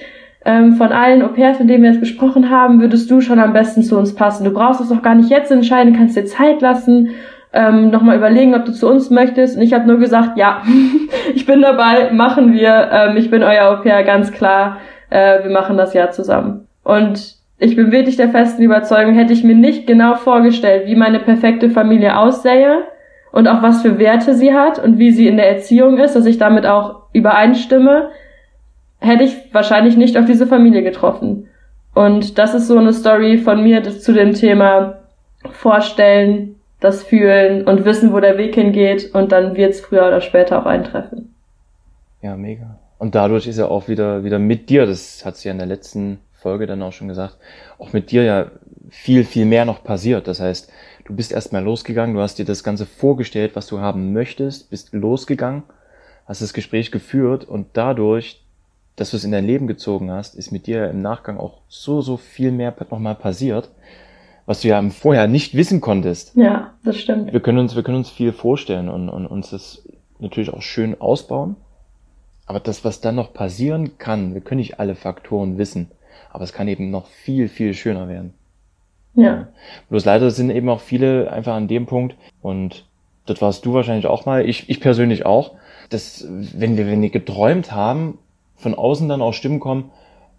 ähm, 0.47 0.75
von 0.75 0.93
allen 0.93 1.21
Au-pairs, 1.21 1.59
mit 1.59 1.69
denen 1.69 1.83
wir 1.83 1.91
jetzt 1.91 1.99
gesprochen 1.99 2.49
haben, 2.49 2.79
würdest 2.79 3.11
du 3.11 3.19
schon 3.19 3.37
am 3.37 3.51
besten 3.51 3.83
zu 3.83 3.97
uns 3.97 4.15
passen. 4.15 4.45
Du 4.45 4.51
brauchst 4.51 4.79
es 4.79 4.87
doch 4.87 5.01
gar 5.01 5.13
nicht 5.13 5.29
jetzt 5.29 5.51
entscheiden, 5.51 5.93
kannst 5.93 6.15
dir 6.15 6.25
Zeit 6.25 6.61
lassen, 6.61 7.09
ähm, 7.51 7.89
nochmal 7.89 8.15
überlegen, 8.15 8.55
ob 8.55 8.63
du 8.63 8.71
zu 8.71 8.87
uns 8.87 9.09
möchtest. 9.09 9.57
Und 9.57 9.61
ich 9.61 9.73
habe 9.73 9.85
nur 9.85 9.97
gesagt, 9.97 10.37
ja, 10.37 10.61
ich 11.35 11.45
bin 11.45 11.61
dabei, 11.61 12.11
machen 12.11 12.53
wir. 12.53 12.89
Ähm, 12.93 13.17
ich 13.17 13.29
bin 13.29 13.43
euer 13.43 13.65
Au-pair, 13.65 14.03
ganz 14.03 14.31
klar. 14.31 14.77
Äh, 15.09 15.43
wir 15.43 15.51
machen 15.51 15.75
das 15.75 15.93
Jahr 15.93 16.11
zusammen. 16.11 16.67
Und 16.81 17.35
ich 17.59 17.75
bin 17.75 17.91
wirklich 17.91 18.15
der 18.15 18.29
festen 18.29 18.63
Überzeugung, 18.63 19.15
hätte 19.15 19.33
ich 19.33 19.43
mir 19.43 19.55
nicht 19.55 19.85
genau 19.85 20.15
vorgestellt, 20.15 20.87
wie 20.87 20.95
meine 20.95 21.19
perfekte 21.19 21.69
Familie 21.69 22.17
aussähe, 22.17 22.85
und 23.33 23.47
auch 23.47 23.61
was 23.61 23.81
für 23.81 23.99
Werte 23.99 24.33
sie 24.33 24.53
hat 24.53 24.83
und 24.83 24.97
wie 24.97 25.11
sie 25.11 25.27
in 25.27 25.37
der 25.37 25.49
Erziehung 25.49 25.97
ist, 25.97 26.15
dass 26.15 26.25
ich 26.25 26.37
damit 26.37 26.65
auch 26.65 27.03
übereinstimme, 27.13 28.09
hätte 28.99 29.23
ich 29.23 29.53
wahrscheinlich 29.53 29.97
nicht 29.97 30.17
auf 30.17 30.25
diese 30.25 30.47
Familie 30.47 30.83
getroffen. 30.83 31.47
Und 31.93 32.37
das 32.37 32.53
ist 32.53 32.67
so 32.67 32.77
eine 32.77 32.93
Story 32.93 33.37
von 33.37 33.63
mir 33.63 33.81
das 33.81 34.01
zu 34.01 34.13
dem 34.13 34.33
Thema 34.33 34.99
Vorstellen, 35.51 36.55
das 36.79 37.03
Fühlen 37.03 37.65
und 37.65 37.85
wissen, 37.85 38.13
wo 38.13 38.19
der 38.19 38.37
Weg 38.37 38.55
hingeht 38.55 39.13
und 39.13 39.31
dann 39.31 39.55
wird 39.55 39.71
es 39.73 39.81
früher 39.81 40.07
oder 40.07 40.21
später 40.21 40.59
auch 40.59 40.65
eintreffen. 40.65 41.33
Ja, 42.21 42.35
mega. 42.35 42.79
Und 42.99 43.15
dadurch 43.15 43.47
ist 43.47 43.57
er 43.57 43.71
auch 43.71 43.87
wieder, 43.87 44.23
wieder 44.23 44.39
mit 44.39 44.69
dir, 44.69 44.85
das 44.85 45.25
hat 45.25 45.37
sie 45.37 45.47
ja 45.47 45.51
in 45.51 45.59
der 45.59 45.67
letzten 45.67 46.19
Folge 46.33 46.67
dann 46.67 46.81
auch 46.81 46.93
schon 46.93 47.07
gesagt, 47.07 47.37
auch 47.77 47.93
mit 47.93 48.11
dir 48.11 48.23
ja 48.23 48.51
viel, 48.89 49.23
viel 49.23 49.45
mehr 49.45 49.65
noch 49.65 49.83
passiert. 49.83 50.27
Das 50.27 50.39
heißt, 50.39 50.71
du 51.05 51.15
bist 51.15 51.31
erstmal 51.31 51.63
losgegangen, 51.63 52.15
du 52.15 52.21
hast 52.21 52.39
dir 52.39 52.45
das 52.45 52.63
Ganze 52.63 52.85
vorgestellt, 52.85 53.55
was 53.55 53.67
du 53.67 53.79
haben 53.79 54.13
möchtest, 54.13 54.69
bist 54.69 54.93
losgegangen, 54.93 55.63
hast 56.25 56.41
das 56.41 56.53
Gespräch 56.53 56.91
geführt 56.91 57.45
und 57.45 57.67
dadurch, 57.73 58.43
dass 58.97 59.11
du 59.11 59.17
es 59.17 59.23
in 59.23 59.31
dein 59.31 59.45
Leben 59.45 59.67
gezogen 59.67 60.11
hast, 60.11 60.35
ist 60.35 60.51
mit 60.51 60.67
dir 60.67 60.89
im 60.89 61.01
Nachgang 61.01 61.37
auch 61.37 61.61
so, 61.69 62.01
so 62.01 62.17
viel 62.17 62.51
mehr 62.51 62.75
nochmal 62.89 63.15
passiert, 63.15 63.69
was 64.45 64.61
du 64.61 64.69
ja 64.69 64.89
vorher 64.89 65.27
nicht 65.27 65.55
wissen 65.55 65.81
konntest. 65.81 66.35
Ja, 66.35 66.73
das 66.83 66.97
stimmt. 66.97 67.31
Wir 67.31 67.39
können 67.39 67.59
uns, 67.59 67.75
wir 67.75 67.83
können 67.83 67.97
uns 67.97 68.09
viel 68.09 68.33
vorstellen 68.33 68.89
und, 68.89 69.07
und 69.07 69.27
uns 69.27 69.51
das 69.51 69.87
natürlich 70.19 70.51
auch 70.51 70.63
schön 70.63 70.99
ausbauen. 70.99 71.55
Aber 72.47 72.59
das, 72.59 72.83
was 72.83 72.99
dann 72.99 73.15
noch 73.15 73.33
passieren 73.33 73.97
kann, 73.99 74.33
wir 74.33 74.41
können 74.41 74.59
nicht 74.59 74.79
alle 74.79 74.95
Faktoren 74.95 75.57
wissen, 75.57 75.91
aber 76.31 76.43
es 76.43 76.53
kann 76.53 76.67
eben 76.67 76.89
noch 76.89 77.05
viel, 77.05 77.49
viel 77.49 77.75
schöner 77.75 78.07
werden. 78.07 78.33
Ja. 79.13 79.49
Bloß 79.89 80.05
leider 80.05 80.31
sind 80.31 80.49
eben 80.49 80.69
auch 80.69 80.79
viele 80.79 81.31
einfach 81.31 81.53
an 81.53 81.67
dem 81.67 81.85
Punkt, 81.85 82.15
und 82.41 82.85
das 83.25 83.41
warst 83.41 83.65
du 83.65 83.73
wahrscheinlich 83.73 84.07
auch 84.07 84.25
mal, 84.25 84.47
ich, 84.47 84.69
ich 84.69 84.79
persönlich 84.79 85.25
auch, 85.25 85.55
dass 85.89 86.25
wenn 86.29 86.77
wir, 86.77 86.87
wenn 86.87 87.01
wir 87.01 87.09
geträumt 87.09 87.71
haben, 87.71 88.17
von 88.57 88.75
außen 88.75 89.07
dann 89.07 89.21
auch 89.21 89.33
Stimmen 89.33 89.59
kommen, 89.59 89.91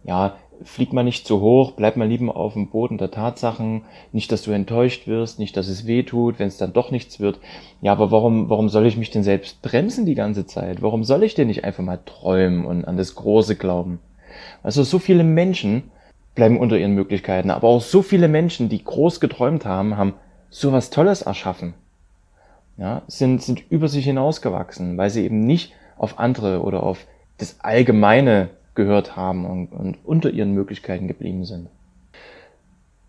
ja, 0.05 0.37
flieg 0.62 0.93
mal 0.93 1.05
nicht 1.05 1.26
zu 1.26 1.41
hoch, 1.41 1.73
bleib 1.73 1.97
mal 1.97 2.09
lieber 2.09 2.37
auf 2.37 2.55
dem 2.55 2.69
Boden 2.69 2.99
der 2.99 3.11
Tatsachen, 3.11 3.82
nicht, 4.12 4.31
dass 4.32 4.43
du 4.43 4.50
enttäuscht 4.50 5.06
wirst, 5.06 5.38
nicht, 5.38 5.56
dass 5.56 5.69
es 5.69 5.87
weh 5.87 6.03
tut, 6.03 6.38
wenn 6.38 6.49
es 6.49 6.56
dann 6.56 6.73
doch 6.73 6.91
nichts 6.91 7.20
wird. 7.20 7.38
Ja, 7.81 7.93
aber 7.93 8.11
warum, 8.11 8.50
warum 8.50 8.69
soll 8.69 8.87
ich 8.87 8.97
mich 8.97 9.11
denn 9.11 9.23
selbst 9.23 9.62
bremsen 9.62 10.05
die 10.05 10.15
ganze 10.15 10.47
Zeit? 10.47 10.82
Warum 10.82 11.05
soll 11.05 11.23
ich 11.23 11.35
denn 11.35 11.47
nicht 11.47 11.65
einfach 11.65 11.85
mal 11.85 12.00
träumen 12.05 12.65
und 12.65 12.85
an 12.85 12.97
das 12.97 13.15
Große 13.15 13.56
glauben? 13.56 14.00
Also 14.62 14.82
so 14.82 14.99
viele 14.99 15.25
Menschen 15.25 15.91
bleiben 16.35 16.59
unter 16.59 16.79
ihren 16.79 16.94
Möglichkeiten. 16.94 17.50
Aber 17.50 17.69
auch 17.69 17.81
so 17.81 18.03
viele 18.03 18.29
Menschen, 18.29 18.69
die 18.69 18.82
groß 18.82 19.20
geträumt 19.20 19.65
haben, 19.65 19.97
haben 19.97 20.15
sowas 20.50 20.91
Tolles 20.91 21.23
erschaffen. 21.23 21.75
Ja, 22.76 23.03
sind, 23.09 23.43
sind 23.43 23.65
über 23.70 23.88
sich 23.88 24.05
hinausgewachsen, 24.05 24.97
weil 24.97 25.11
sie 25.11 25.25
eben 25.25 25.41
nicht 25.41 25.73
auf 25.97 26.20
andere 26.20 26.62
oder 26.62 26.85
auf 26.85 27.06
das 27.38 27.61
Allgemeine 27.61 28.50
gehört 28.75 29.17
haben 29.17 29.46
und, 29.46 29.73
und 29.73 29.96
unter 30.05 30.31
ihren 30.31 30.52
Möglichkeiten 30.52 31.08
geblieben 31.08 31.44
sind. 31.44 31.69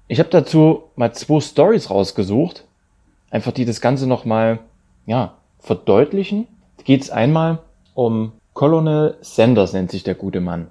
Ich 0.07 0.19
habe 0.19 0.29
dazu 0.29 0.83
mal 0.95 1.13
zwei 1.13 1.39
Stories 1.39 1.89
rausgesucht, 1.89 2.65
einfach 3.29 3.51
die 3.51 3.65
das 3.65 3.81
Ganze 3.81 4.07
nochmal 4.07 4.59
ja, 5.05 5.35
verdeutlichen. 5.59 6.47
Geht 6.83 7.03
es 7.03 7.11
einmal 7.11 7.59
um 7.93 8.31
Colonel 8.53 9.17
Sanders, 9.21 9.73
nennt 9.73 9.91
sich 9.91 10.03
der 10.03 10.15
gute 10.15 10.41
Mann. 10.41 10.67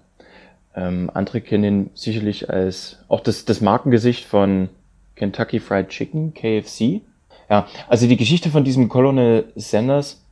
Ähm, 0.74 1.10
andere 1.14 1.40
kennen 1.40 1.64
ihn 1.64 1.90
sicherlich 1.94 2.50
als 2.50 2.98
auch 3.08 3.20
das, 3.20 3.44
das 3.44 3.60
Markengesicht 3.60 4.24
von 4.24 4.68
Kentucky 5.14 5.60
Fried 5.60 5.88
Chicken, 5.88 6.34
KFC. 6.34 7.02
Ja, 7.48 7.66
also 7.88 8.06
die 8.06 8.16
Geschichte 8.16 8.50
von 8.50 8.64
diesem 8.64 8.88
Colonel 8.88 9.52
Sanders, 9.54 10.24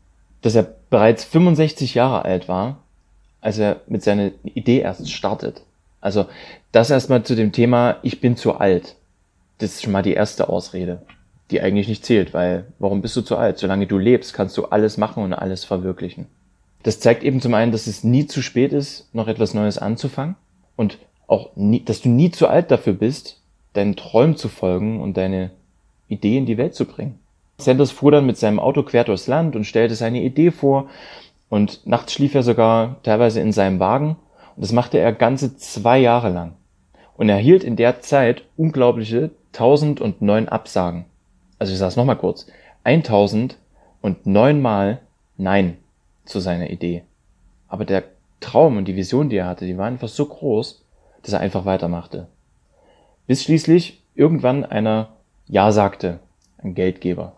dass 0.42 0.54
er 0.54 0.66
bereits 0.90 1.24
65 1.24 1.94
Jahre 1.94 2.24
alt 2.24 2.48
war, 2.48 2.78
als 3.46 3.58
er 3.58 3.82
mit 3.86 4.02
seiner 4.02 4.32
Idee 4.42 4.80
erst 4.80 5.08
startet. 5.08 5.62
Also 6.00 6.26
das 6.72 6.90
erstmal 6.90 7.22
zu 7.22 7.36
dem 7.36 7.52
Thema, 7.52 7.98
ich 8.02 8.20
bin 8.20 8.36
zu 8.36 8.54
alt. 8.54 8.96
Das 9.58 9.70
ist 9.70 9.84
schon 9.84 9.92
mal 9.92 10.02
die 10.02 10.14
erste 10.14 10.48
Ausrede, 10.48 11.00
die 11.52 11.60
eigentlich 11.60 11.86
nicht 11.86 12.04
zählt, 12.04 12.34
weil 12.34 12.64
warum 12.80 13.02
bist 13.02 13.14
du 13.14 13.20
zu 13.20 13.36
alt? 13.36 13.58
Solange 13.58 13.86
du 13.86 13.98
lebst, 13.98 14.34
kannst 14.34 14.56
du 14.56 14.64
alles 14.64 14.96
machen 14.96 15.22
und 15.22 15.32
alles 15.32 15.64
verwirklichen. 15.64 16.26
Das 16.82 16.98
zeigt 16.98 17.22
eben 17.22 17.40
zum 17.40 17.54
einen, 17.54 17.70
dass 17.70 17.86
es 17.86 18.02
nie 18.02 18.26
zu 18.26 18.42
spät 18.42 18.72
ist, 18.72 19.14
noch 19.14 19.28
etwas 19.28 19.54
Neues 19.54 19.78
anzufangen 19.78 20.34
und 20.74 20.98
auch 21.28 21.50
nie, 21.54 21.84
dass 21.84 22.00
du 22.00 22.08
nie 22.08 22.32
zu 22.32 22.48
alt 22.48 22.72
dafür 22.72 22.94
bist, 22.94 23.40
deinen 23.74 23.94
Träumen 23.94 24.36
zu 24.36 24.48
folgen 24.48 25.00
und 25.00 25.16
deine 25.16 25.52
Idee 26.08 26.36
in 26.36 26.46
die 26.46 26.58
Welt 26.58 26.74
zu 26.74 26.84
bringen. 26.84 27.20
Sanders 27.58 27.92
fuhr 27.92 28.10
dann 28.10 28.26
mit 28.26 28.38
seinem 28.38 28.58
Auto 28.58 28.82
quer 28.82 29.04
durchs 29.04 29.28
Land 29.28 29.54
und 29.54 29.64
stellte 29.66 29.94
seine 29.94 30.22
Idee 30.22 30.50
vor 30.50 30.90
und 31.48 31.86
nachts 31.86 32.12
schlief 32.12 32.34
er 32.34 32.42
sogar 32.42 32.96
teilweise 33.02 33.40
in 33.40 33.52
seinem 33.52 33.80
Wagen 33.80 34.16
und 34.56 34.64
das 34.64 34.72
machte 34.72 34.98
er 34.98 35.12
ganze 35.12 35.56
zwei 35.56 35.98
Jahre 35.98 36.30
lang 36.30 36.54
und 37.16 37.28
erhielt 37.28 37.64
in 37.64 37.76
der 37.76 38.00
Zeit 38.00 38.42
unglaubliche 38.56 39.30
1009 39.52 40.48
Absagen. 40.48 41.06
Also 41.58 41.72
ich 41.72 41.78
sage 41.78 41.88
es 41.88 41.96
nochmal 41.96 42.16
kurz. 42.16 42.46
1009 42.84 44.60
Mal 44.60 45.00
Nein 45.38 45.78
zu 46.24 46.40
seiner 46.40 46.70
Idee. 46.70 47.02
Aber 47.68 47.84
der 47.84 48.04
Traum 48.40 48.76
und 48.76 48.86
die 48.86 48.96
Vision, 48.96 49.28
die 49.28 49.36
er 49.36 49.46
hatte, 49.46 49.66
die 49.66 49.78
war 49.78 49.86
einfach 49.86 50.08
so 50.08 50.26
groß, 50.26 50.84
dass 51.22 51.32
er 51.32 51.40
einfach 51.40 51.64
weitermachte. 51.64 52.28
Bis 53.26 53.42
schließlich 53.42 54.02
irgendwann 54.14 54.64
einer 54.64 55.08
Ja 55.48 55.72
sagte, 55.72 56.20
ein 56.58 56.74
Geldgeber. 56.74 57.35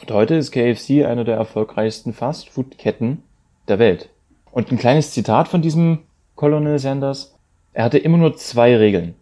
Und 0.00 0.10
heute 0.10 0.34
ist 0.34 0.52
KFC 0.52 1.04
eine 1.06 1.24
der 1.24 1.36
erfolgreichsten 1.36 2.12
Fast-Food-Ketten 2.12 3.22
der 3.68 3.78
Welt. 3.78 4.08
Und 4.50 4.70
ein 4.70 4.78
kleines 4.78 5.12
Zitat 5.12 5.48
von 5.48 5.62
diesem 5.62 6.00
Colonel 6.34 6.78
Sanders. 6.78 7.34
Er 7.72 7.84
hatte 7.84 7.98
immer 7.98 8.18
nur 8.18 8.36
zwei 8.36 8.76
Regeln. 8.76 9.14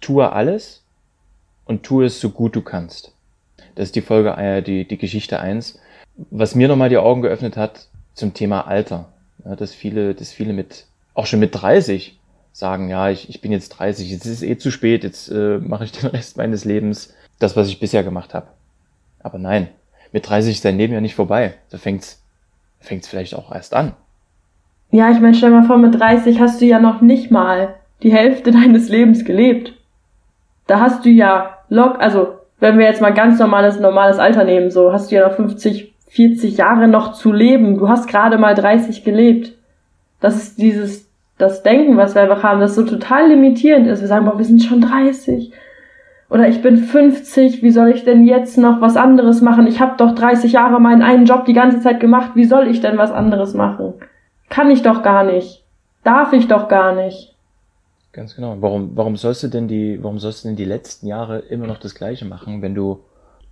Tue 0.00 0.32
alles 0.32 0.82
und 1.64 1.82
tue 1.82 2.06
es 2.06 2.20
so 2.20 2.30
gut 2.30 2.56
du 2.56 2.62
kannst. 2.62 3.12
Das 3.74 3.86
ist 3.86 3.96
die 3.96 4.02
Folge, 4.02 4.30
äh, 4.30 4.62
die, 4.62 4.86
die 4.86 4.98
Geschichte 4.98 5.40
eins 5.40 5.78
was 6.30 6.54
mir 6.54 6.68
nochmal 6.68 6.88
die 6.88 6.98
Augen 6.98 7.22
geöffnet 7.22 7.56
hat 7.56 7.88
zum 8.14 8.34
Thema 8.34 8.66
Alter. 8.66 9.08
Ja, 9.44 9.56
dass 9.56 9.74
viele, 9.74 10.14
dass 10.14 10.32
viele 10.32 10.52
mit, 10.52 10.86
auch 11.14 11.26
schon 11.26 11.40
mit 11.40 11.54
30 11.54 12.18
sagen, 12.52 12.88
ja, 12.88 13.10
ich, 13.10 13.28
ich 13.28 13.40
bin 13.40 13.52
jetzt 13.52 13.68
30, 13.70 14.10
jetzt 14.10 14.24
ist 14.24 14.32
es 14.32 14.42
eh 14.42 14.56
zu 14.56 14.70
spät, 14.70 15.04
jetzt 15.04 15.30
äh, 15.30 15.58
mache 15.58 15.84
ich 15.84 15.92
den 15.92 16.08
Rest 16.10 16.36
meines 16.36 16.64
Lebens 16.64 17.14
das, 17.38 17.54
was 17.54 17.68
ich 17.68 17.80
bisher 17.80 18.02
gemacht 18.02 18.32
habe. 18.32 18.46
Aber 19.26 19.38
nein, 19.38 19.66
mit 20.12 20.28
30 20.28 20.54
ist 20.54 20.64
dein 20.64 20.78
Leben 20.78 20.94
ja 20.94 21.00
nicht 21.00 21.16
vorbei. 21.16 21.54
Da 21.70 21.78
fängt's, 21.78 22.24
fängt's 22.78 23.08
vielleicht 23.08 23.34
auch 23.34 23.52
erst 23.52 23.74
an. 23.74 23.92
Ja, 24.92 25.10
ich 25.10 25.18
meine, 25.18 25.34
stell 25.34 25.50
mal 25.50 25.64
vor, 25.64 25.78
mit 25.78 25.98
30 25.98 26.38
hast 26.38 26.60
du 26.60 26.64
ja 26.64 26.78
noch 26.78 27.00
nicht 27.00 27.32
mal 27.32 27.74
die 28.04 28.12
Hälfte 28.12 28.50
deines 28.52 28.88
Lebens 28.88 29.24
gelebt. 29.24 29.72
Da 30.68 30.78
hast 30.78 31.04
du 31.04 31.10
ja 31.10 31.58
lock, 31.68 31.98
also 31.98 32.34
wenn 32.60 32.78
wir 32.78 32.86
jetzt 32.86 33.00
mal 33.00 33.12
ganz 33.12 33.40
normales, 33.40 33.80
normales 33.80 34.20
Alter 34.20 34.44
nehmen, 34.44 34.70
so 34.70 34.92
hast 34.92 35.10
du 35.10 35.16
ja 35.16 35.26
noch 35.26 35.34
50, 35.34 35.92
40 36.06 36.56
Jahre 36.56 36.86
noch 36.86 37.12
zu 37.12 37.32
leben. 37.32 37.78
Du 37.78 37.88
hast 37.88 38.06
gerade 38.06 38.38
mal 38.38 38.54
30 38.54 39.02
gelebt. 39.02 39.54
Das 40.20 40.36
ist 40.36 40.58
dieses, 40.58 41.10
das 41.36 41.64
Denken, 41.64 41.96
was 41.96 42.14
wir 42.14 42.22
einfach 42.22 42.44
haben, 42.44 42.60
das 42.60 42.76
so 42.76 42.84
total 42.84 43.30
limitierend 43.30 43.88
ist. 43.88 44.02
Wir 44.02 44.08
sagen, 44.08 44.24
boah, 44.24 44.38
wir 44.38 44.44
sind 44.44 44.62
schon 44.62 44.80
30. 44.80 45.52
Oder 46.28 46.48
ich 46.48 46.60
bin 46.60 46.78
50, 46.78 47.62
wie 47.62 47.70
soll 47.70 47.90
ich 47.90 48.04
denn 48.04 48.26
jetzt 48.26 48.58
noch 48.58 48.80
was 48.80 48.96
anderes 48.96 49.40
machen? 49.42 49.66
Ich 49.66 49.80
habe 49.80 49.96
doch 49.96 50.14
30 50.14 50.52
Jahre 50.52 50.80
meinen 50.80 51.02
einen 51.02 51.24
Job 51.24 51.44
die 51.44 51.52
ganze 51.52 51.80
Zeit 51.80 52.00
gemacht, 52.00 52.32
wie 52.34 52.44
soll 52.44 52.66
ich 52.66 52.80
denn 52.80 52.98
was 52.98 53.12
anderes 53.12 53.54
machen? 53.54 53.94
Kann 54.48 54.70
ich 54.70 54.82
doch 54.82 55.02
gar 55.02 55.24
nicht. 55.24 55.64
Darf 56.02 56.32
ich 56.32 56.48
doch 56.48 56.68
gar 56.68 56.94
nicht. 56.94 57.34
Ganz 58.12 58.34
genau. 58.34 58.56
Warum, 58.60 58.96
warum 58.96 59.16
sollst 59.16 59.42
du 59.42 59.48
denn 59.48 59.68
die, 59.68 60.02
warum 60.02 60.18
sollst 60.18 60.44
du 60.44 60.48
denn 60.48 60.56
die 60.56 60.64
letzten 60.64 61.06
Jahre 61.06 61.38
immer 61.38 61.66
noch 61.66 61.78
das 61.78 61.94
Gleiche 61.94 62.24
machen, 62.24 62.62
wenn 62.62 62.74
du, 62.74 63.04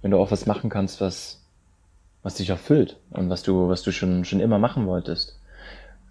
wenn 0.02 0.11
du 0.11 0.19
auch 0.19 0.31
was 0.31 0.47
machen 0.47 0.71
kannst, 0.71 1.00
was, 1.00 1.45
was 2.23 2.37
dich 2.37 2.50
erfüllt 2.50 2.97
und 3.11 3.31
was 3.31 3.43
du, 3.43 3.69
was 3.69 3.83
du 3.83 3.93
schon, 3.93 4.25
schon 4.25 4.40
immer 4.40 4.59
machen 4.59 4.87
wolltest? 4.87 5.38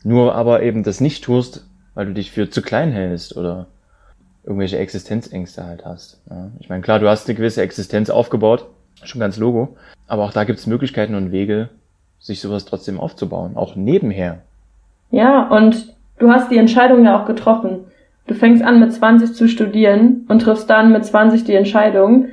Nur 0.04 0.36
aber 0.36 0.62
eben 0.62 0.84
das 0.84 1.02
nicht 1.02 1.24
tust, 1.24 1.66
weil 1.94 2.06
du 2.06 2.14
dich 2.14 2.32
für 2.32 2.50
zu 2.50 2.62
klein 2.62 2.92
hältst 2.92 3.36
oder 3.36 3.68
irgendwelche 4.44 4.78
Existenzängste 4.78 5.66
halt 5.66 5.86
hast. 5.86 6.22
Ja. 6.30 6.50
Ich 6.60 6.70
meine, 6.70 6.82
klar, 6.82 7.00
du 7.00 7.10
hast 7.10 7.28
eine 7.28 7.36
gewisse 7.36 7.62
Existenz 7.62 8.10
aufgebaut, 8.10 8.68
schon 9.04 9.22
ganz 9.22 9.38
logo, 9.38 9.76
aber 10.08 10.24
auch 10.24 10.34
da 10.34 10.44
gibt 10.44 10.60
es 10.60 10.68
Möglichkeiten 10.68 11.16
und 11.16 11.32
Wege, 11.32 11.70
sich 12.20 12.42
sowas 12.42 12.66
trotzdem 12.66 13.00
aufzubauen, 13.00 13.56
auch 13.56 13.76
nebenher. 13.76 14.40
Ja, 15.12 15.48
und 15.50 15.94
du 16.20 16.32
hast 16.32 16.52
die 16.52 16.58
Entscheidung 16.58 17.06
ja 17.06 17.22
auch 17.22 17.28
getroffen. 17.28 17.86
Du 18.28 18.34
fängst 18.34 18.64
an 18.64 18.80
mit 18.80 18.94
20 18.94 19.34
zu 19.34 19.48
studieren 19.48 20.26
und 20.30 20.42
triffst 20.42 20.70
dann 20.70 20.92
mit 20.92 21.06
20 21.06 21.44
die 21.44 21.56
Entscheidung, 21.56 22.28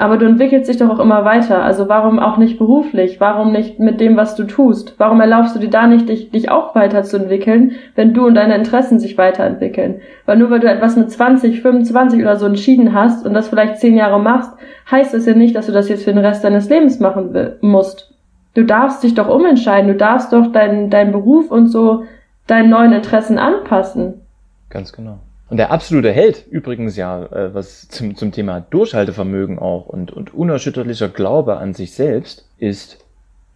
aber 0.00 0.16
du 0.16 0.24
entwickelst 0.24 0.70
dich 0.70 0.78
doch 0.78 0.88
auch 0.88 0.98
immer 0.98 1.26
weiter. 1.26 1.62
Also 1.62 1.90
warum 1.90 2.18
auch 2.18 2.38
nicht 2.38 2.56
beruflich? 2.56 3.20
Warum 3.20 3.52
nicht 3.52 3.78
mit 3.78 4.00
dem, 4.00 4.16
was 4.16 4.34
du 4.34 4.44
tust? 4.44 4.94
Warum 4.96 5.20
erlaubst 5.20 5.54
du 5.54 5.58
dir 5.58 5.68
da 5.68 5.86
nicht, 5.86 6.08
dich, 6.08 6.30
dich 6.30 6.50
auch 6.50 6.74
weiterzuentwickeln, 6.74 7.72
wenn 7.96 8.14
du 8.14 8.26
und 8.26 8.34
deine 8.34 8.54
Interessen 8.54 8.98
sich 8.98 9.18
weiterentwickeln? 9.18 10.00
Weil 10.24 10.38
nur 10.38 10.48
weil 10.48 10.60
du 10.60 10.70
etwas 10.70 10.96
mit 10.96 11.10
20, 11.10 11.60
25 11.60 12.22
oder 12.22 12.36
so 12.36 12.46
entschieden 12.46 12.94
hast 12.94 13.26
und 13.26 13.34
das 13.34 13.48
vielleicht 13.48 13.76
10 13.76 13.94
Jahre 13.94 14.18
machst, 14.18 14.50
heißt 14.90 15.12
es 15.12 15.26
ja 15.26 15.34
nicht, 15.34 15.54
dass 15.54 15.66
du 15.66 15.72
das 15.72 15.90
jetzt 15.90 16.04
für 16.04 16.14
den 16.14 16.24
Rest 16.24 16.44
deines 16.44 16.70
Lebens 16.70 16.98
machen 16.98 17.58
musst. 17.60 18.14
Du 18.54 18.64
darfst 18.64 19.02
dich 19.02 19.12
doch 19.12 19.28
umentscheiden. 19.28 19.88
Du 19.88 19.96
darfst 19.96 20.32
doch 20.32 20.50
deinen 20.50 20.88
dein 20.88 21.12
Beruf 21.12 21.50
und 21.50 21.66
so 21.66 22.04
deinen 22.46 22.70
neuen 22.70 22.94
Interessen 22.94 23.38
anpassen. 23.38 24.22
Ganz 24.70 24.94
genau. 24.94 25.18
Und 25.50 25.56
der 25.56 25.72
absolute 25.72 26.12
Held, 26.12 26.46
übrigens 26.48 26.96
ja, 26.96 27.24
äh, 27.24 27.52
was 27.52 27.88
zum, 27.88 28.14
zum 28.14 28.30
Thema 28.30 28.60
Durchhaltevermögen 28.60 29.58
auch 29.58 29.86
und, 29.86 30.12
und 30.12 30.32
unerschütterlicher 30.32 31.08
Glaube 31.08 31.56
an 31.56 31.74
sich 31.74 31.92
selbst, 31.92 32.48
ist 32.58 33.04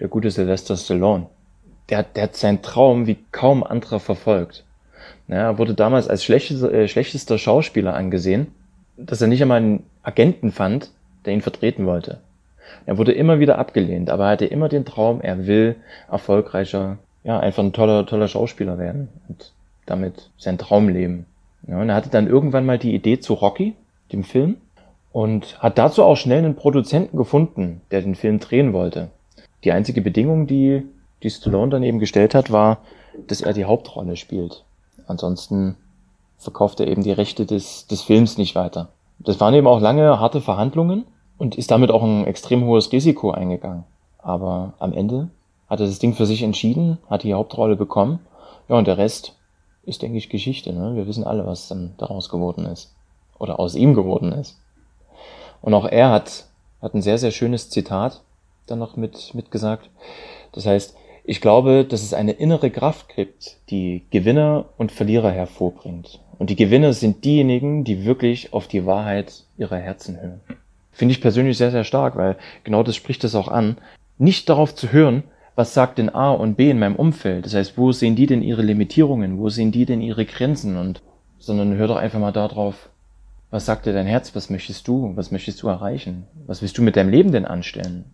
der 0.00 0.08
gute 0.08 0.32
Sylvester 0.32 0.76
Stallone. 0.76 1.28
Der, 1.88 2.02
der 2.02 2.24
hat 2.24 2.34
seinen 2.34 2.62
Traum 2.62 3.06
wie 3.06 3.18
kaum 3.30 3.62
anderer 3.62 4.00
verfolgt. 4.00 4.64
Ja, 5.28 5.36
er 5.36 5.58
wurde 5.58 5.74
damals 5.74 6.08
als 6.08 6.24
schlechtester, 6.24 6.72
äh, 6.72 6.88
schlechtester 6.88 7.38
Schauspieler 7.38 7.94
angesehen, 7.94 8.48
dass 8.96 9.22
er 9.22 9.28
nicht 9.28 9.42
einmal 9.42 9.58
einen 9.58 9.84
Agenten 10.02 10.50
fand, 10.50 10.90
der 11.24 11.32
ihn 11.32 11.42
vertreten 11.42 11.86
wollte. 11.86 12.18
Er 12.86 12.98
wurde 12.98 13.12
immer 13.12 13.38
wieder 13.38 13.58
abgelehnt, 13.58 14.10
aber 14.10 14.24
er 14.24 14.30
hatte 14.30 14.46
immer 14.46 14.68
den 14.68 14.84
Traum, 14.84 15.20
er 15.20 15.46
will 15.46 15.76
erfolgreicher, 16.10 16.98
ja, 17.22 17.38
einfach 17.38 17.62
ein 17.62 17.72
toller, 17.72 18.04
toller 18.04 18.26
Schauspieler 18.26 18.78
werden 18.78 19.08
und 19.28 19.52
damit 19.86 20.30
sein 20.38 20.58
Traum 20.58 20.88
leben. 20.88 21.26
Ja, 21.66 21.80
und 21.80 21.88
er 21.88 21.94
hatte 21.94 22.10
dann 22.10 22.26
irgendwann 22.26 22.66
mal 22.66 22.78
die 22.78 22.94
Idee 22.94 23.20
zu 23.20 23.34
Rocky, 23.34 23.74
dem 24.12 24.24
Film, 24.24 24.56
und 25.12 25.62
hat 25.62 25.78
dazu 25.78 26.02
auch 26.02 26.16
schnell 26.16 26.38
einen 26.38 26.56
Produzenten 26.56 27.16
gefunden, 27.16 27.80
der 27.90 28.02
den 28.02 28.14
Film 28.14 28.40
drehen 28.40 28.72
wollte. 28.72 29.10
Die 29.62 29.72
einzige 29.72 30.02
Bedingung, 30.02 30.46
die, 30.46 30.82
die 31.22 31.30
Stallone 31.30 31.70
dann 31.70 31.82
eben 31.82 32.00
gestellt 32.00 32.34
hat, 32.34 32.50
war, 32.50 32.78
dass 33.28 33.40
er 33.40 33.52
die 33.52 33.64
Hauptrolle 33.64 34.16
spielt. 34.16 34.64
Ansonsten 35.06 35.76
verkauft 36.38 36.80
er 36.80 36.88
eben 36.88 37.02
die 37.02 37.12
Rechte 37.12 37.46
des, 37.46 37.86
des 37.86 38.02
Films 38.02 38.36
nicht 38.38 38.54
weiter. 38.54 38.88
Das 39.18 39.40
waren 39.40 39.54
eben 39.54 39.66
auch 39.66 39.80
lange 39.80 40.20
harte 40.20 40.40
Verhandlungen 40.40 41.04
und 41.38 41.56
ist 41.56 41.70
damit 41.70 41.90
auch 41.90 42.02
ein 42.02 42.26
extrem 42.26 42.64
hohes 42.64 42.92
Risiko 42.92 43.30
eingegangen. 43.30 43.84
Aber 44.18 44.74
am 44.78 44.92
Ende 44.92 45.30
hat 45.68 45.80
er 45.80 45.86
das 45.86 45.98
Ding 45.98 46.14
für 46.14 46.26
sich 46.26 46.42
entschieden, 46.42 46.98
hat 47.08 47.22
die 47.22 47.34
Hauptrolle 47.34 47.76
bekommen. 47.76 48.20
Ja, 48.68 48.76
und 48.76 48.86
der 48.86 48.98
Rest 48.98 49.36
ist, 49.86 50.02
denke 50.02 50.18
ich, 50.18 50.28
Geschichte. 50.28 50.72
Ne? 50.72 50.96
Wir 50.96 51.06
wissen 51.06 51.24
alle, 51.24 51.46
was 51.46 51.68
dann 51.68 51.94
daraus 51.98 52.28
geworden 52.28 52.66
ist. 52.66 52.94
Oder 53.38 53.58
aus 53.58 53.74
ihm 53.74 53.94
geworden 53.94 54.32
ist. 54.32 54.58
Und 55.60 55.74
auch 55.74 55.86
er 55.86 56.10
hat, 56.10 56.46
hat 56.80 56.94
ein 56.94 57.02
sehr, 57.02 57.18
sehr 57.18 57.30
schönes 57.30 57.70
Zitat 57.70 58.22
dann 58.66 58.78
noch 58.78 58.96
mit, 58.96 59.34
mitgesagt. 59.34 59.90
Das 60.52 60.66
heißt, 60.66 60.96
ich 61.24 61.40
glaube, 61.40 61.84
dass 61.84 62.02
es 62.02 62.14
eine 62.14 62.32
innere 62.32 62.70
Kraft 62.70 63.14
gibt, 63.14 63.56
die 63.70 64.02
Gewinner 64.10 64.66
und 64.76 64.92
Verlierer 64.92 65.30
hervorbringt. 65.30 66.20
Und 66.38 66.50
die 66.50 66.56
Gewinner 66.56 66.92
sind 66.92 67.24
diejenigen, 67.24 67.84
die 67.84 68.04
wirklich 68.04 68.52
auf 68.52 68.68
die 68.68 68.84
Wahrheit 68.84 69.44
ihrer 69.56 69.78
Herzen 69.78 70.20
hören. 70.20 70.40
Finde 70.92 71.12
ich 71.12 71.20
persönlich 71.20 71.56
sehr, 71.56 71.70
sehr 71.70 71.84
stark, 71.84 72.16
weil 72.16 72.36
genau 72.62 72.82
das 72.82 72.96
spricht 72.96 73.24
das 73.24 73.34
auch 73.34 73.48
an. 73.48 73.78
Nicht 74.18 74.48
darauf 74.48 74.74
zu 74.74 74.92
hören, 74.92 75.24
was 75.56 75.74
sagt 75.74 75.98
denn 75.98 76.14
A 76.14 76.32
und 76.32 76.56
B 76.56 76.70
in 76.70 76.78
meinem 76.78 76.96
Umfeld? 76.96 77.46
Das 77.46 77.54
heißt, 77.54 77.78
wo 77.78 77.92
sehen 77.92 78.16
die 78.16 78.26
denn 78.26 78.42
ihre 78.42 78.62
Limitierungen? 78.62 79.38
Wo 79.38 79.48
sehen 79.48 79.72
die 79.72 79.86
denn 79.86 80.00
ihre 80.00 80.24
Grenzen? 80.24 80.76
Und, 80.76 81.02
sondern 81.38 81.76
hör 81.76 81.86
doch 81.86 81.96
einfach 81.96 82.18
mal 82.18 82.32
darauf, 82.32 82.88
was 83.50 83.66
sagt 83.66 83.86
dir 83.86 83.92
dein 83.92 84.06
Herz? 84.06 84.34
Was 84.34 84.50
möchtest 84.50 84.88
du? 84.88 85.12
Was 85.14 85.30
möchtest 85.30 85.62
du 85.62 85.68
erreichen? 85.68 86.24
Was 86.46 86.60
willst 86.60 86.76
du 86.76 86.82
mit 86.82 86.96
deinem 86.96 87.10
Leben 87.10 87.30
denn 87.30 87.44
anstellen? 87.44 88.04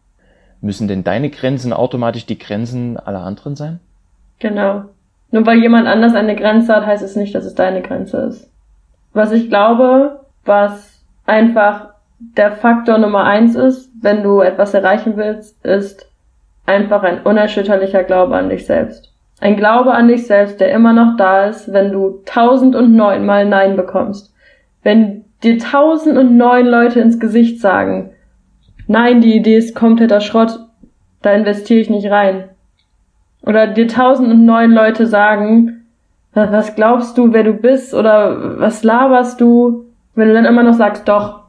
Müssen 0.60 0.88
denn 0.88 1.04
deine 1.04 1.30
Grenzen 1.30 1.72
automatisch 1.72 2.26
die 2.26 2.38
Grenzen 2.38 2.98
aller 2.98 3.22
anderen 3.22 3.56
sein? 3.56 3.80
Genau. 4.38 4.84
Nur 5.30 5.46
weil 5.46 5.60
jemand 5.60 5.86
anders 5.86 6.14
eine 6.14 6.36
Grenze 6.36 6.74
hat, 6.74 6.84
heißt 6.84 7.02
es 7.02 7.16
nicht, 7.16 7.34
dass 7.34 7.46
es 7.46 7.54
deine 7.54 7.80
Grenze 7.80 8.18
ist. 8.18 8.50
Was 9.14 9.32
ich 9.32 9.48
glaube, 9.48 10.20
was 10.44 11.02
einfach 11.24 11.90
der 12.36 12.52
Faktor 12.52 12.98
Nummer 12.98 13.24
eins 13.24 13.54
ist, 13.54 13.90
wenn 14.02 14.22
du 14.22 14.40
etwas 14.40 14.74
erreichen 14.74 15.16
willst, 15.16 15.64
ist, 15.64 16.09
einfach 16.66 17.02
ein 17.02 17.22
unerschütterlicher 17.22 18.04
Glaube 18.04 18.36
an 18.36 18.48
dich 18.48 18.66
selbst. 18.66 19.12
Ein 19.40 19.56
Glaube 19.56 19.92
an 19.92 20.08
dich 20.08 20.26
selbst, 20.26 20.60
der 20.60 20.72
immer 20.72 20.92
noch 20.92 21.16
da 21.16 21.46
ist, 21.46 21.72
wenn 21.72 21.92
du 21.92 22.20
tausend 22.26 22.76
und 22.76 22.94
neun 22.94 23.24
mal 23.24 23.46
Nein 23.46 23.76
bekommst. 23.76 24.34
Wenn 24.82 25.24
dir 25.42 25.58
tausend 25.58 26.18
und 26.18 26.36
neun 26.36 26.66
Leute 26.66 27.00
ins 27.00 27.18
Gesicht 27.18 27.60
sagen, 27.60 28.10
nein, 28.86 29.20
die 29.20 29.34
Idee 29.34 29.56
ist 29.56 29.74
kompletter 29.74 30.20
Schrott, 30.20 30.58
da 31.22 31.32
investiere 31.32 31.80
ich 31.80 31.90
nicht 31.90 32.10
rein. 32.10 32.50
Oder 33.42 33.66
dir 33.66 33.88
tausend 33.88 34.30
und 34.30 34.44
neun 34.44 34.72
Leute 34.72 35.06
sagen, 35.06 35.86
was 36.34 36.74
glaubst 36.76 37.16
du, 37.16 37.32
wer 37.32 37.42
du 37.42 37.54
bist 37.54 37.94
oder 37.94 38.60
was 38.60 38.84
laberst 38.84 39.40
du, 39.40 39.86
wenn 40.14 40.28
du 40.28 40.34
dann 40.34 40.44
immer 40.44 40.62
noch 40.62 40.74
sagst, 40.74 41.08
doch, 41.08 41.40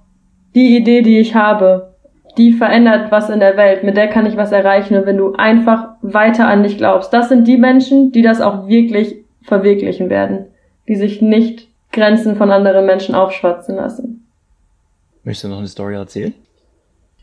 die 0.56 0.78
Idee, 0.78 1.02
die 1.02 1.20
ich 1.20 1.36
habe, 1.36 1.91
die 2.38 2.54
verändert 2.54 3.12
was 3.12 3.30
in 3.30 3.40
der 3.40 3.58
Welt, 3.58 3.84
mit 3.84 3.98
der 3.98 4.08
kann 4.08 4.26
ich 4.26 4.38
was 4.38 4.52
erreichen. 4.52 4.96
Und 4.96 5.06
wenn 5.06 5.18
du 5.18 5.34
einfach 5.34 5.90
weiter 6.02 6.48
an 6.48 6.64
dich 6.64 6.78
glaubst, 6.78 7.14
das 7.14 7.30
sind 7.30 7.48
die 7.48 7.58
Menschen, 7.58 8.12
die 8.12 8.22
das 8.22 8.42
auch 8.42 8.68
wirklich 8.68 9.16
verwirklichen 9.44 10.10
werden, 10.10 10.46
die 10.88 10.96
sich 10.96 11.22
nicht 11.22 11.68
Grenzen 11.92 12.36
von 12.36 12.52
anderen 12.52 12.86
Menschen 12.86 13.16
aufschwatzen 13.16 13.76
lassen. 13.76 14.28
Möchtest 15.24 15.46
du 15.46 15.48
noch 15.50 15.60
eine 15.60 15.68
Story 15.68 15.96
erzählen? 15.96 16.34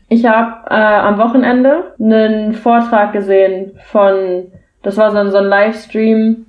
Ich 0.09 0.25
habe 0.25 0.69
äh, 0.69 0.73
am 0.73 1.17
Wochenende 1.19 1.93
einen 1.99 2.53
Vortrag 2.53 3.13
gesehen 3.13 3.73
von, 3.91 4.51
das 4.81 4.97
war 4.97 5.11
so, 5.11 5.29
so 5.29 5.37
ein 5.37 5.45
Livestream 5.45 6.47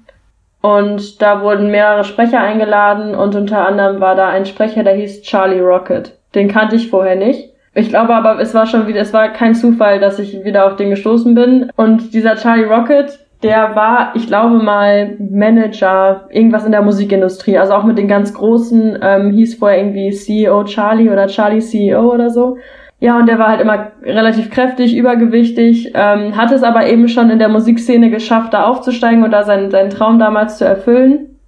und 0.62 1.20
da 1.20 1.42
wurden 1.42 1.70
mehrere 1.70 2.04
Sprecher 2.04 2.40
eingeladen 2.40 3.14
und 3.14 3.34
unter 3.34 3.66
anderem 3.66 4.00
war 4.00 4.14
da 4.14 4.28
ein 4.28 4.46
Sprecher, 4.46 4.82
der 4.82 4.94
hieß 4.94 5.22
Charlie 5.22 5.60
Rocket. 5.60 6.16
Den 6.34 6.48
kannte 6.48 6.76
ich 6.76 6.88
vorher 6.88 7.16
nicht. 7.16 7.49
Ich 7.74 7.88
glaube 7.88 8.14
aber, 8.14 8.40
es 8.40 8.52
war 8.52 8.66
schon 8.66 8.88
wieder, 8.88 9.00
es 9.00 9.12
war 9.12 9.28
kein 9.28 9.54
Zufall, 9.54 10.00
dass 10.00 10.18
ich 10.18 10.44
wieder 10.44 10.66
auf 10.66 10.76
den 10.76 10.90
gestoßen 10.90 11.34
bin. 11.34 11.70
Und 11.76 12.14
dieser 12.14 12.34
Charlie 12.34 12.64
Rocket, 12.64 13.20
der 13.42 13.76
war, 13.76 14.12
ich 14.14 14.26
glaube 14.26 14.58
mal, 14.58 15.16
Manager, 15.18 16.28
irgendwas 16.30 16.66
in 16.66 16.72
der 16.72 16.82
Musikindustrie. 16.82 17.58
Also 17.58 17.74
auch 17.74 17.84
mit 17.84 17.96
den 17.96 18.08
ganz 18.08 18.34
Großen, 18.34 18.98
ähm, 19.00 19.30
hieß 19.30 19.54
vorher 19.54 19.78
irgendwie 19.78 20.10
CEO 20.10 20.64
Charlie 20.64 21.10
oder 21.10 21.28
Charlie 21.28 21.60
CEO 21.60 22.12
oder 22.12 22.30
so. 22.30 22.58
Ja, 22.98 23.18
und 23.18 23.26
der 23.26 23.38
war 23.38 23.48
halt 23.48 23.62
immer 23.62 23.92
relativ 24.02 24.50
kräftig, 24.50 24.94
übergewichtig, 24.94 25.92
ähm, 25.94 26.36
hat 26.36 26.52
es 26.52 26.62
aber 26.62 26.86
eben 26.86 27.08
schon 27.08 27.30
in 27.30 27.38
der 27.38 27.48
Musikszene 27.48 28.10
geschafft, 28.10 28.52
da 28.52 28.66
aufzusteigen 28.66 29.24
und 29.24 29.30
da 29.30 29.42
seinen, 29.42 29.70
seinen 29.70 29.88
Traum 29.88 30.18
damals 30.18 30.58
zu 30.58 30.66
erfüllen. 30.66 31.38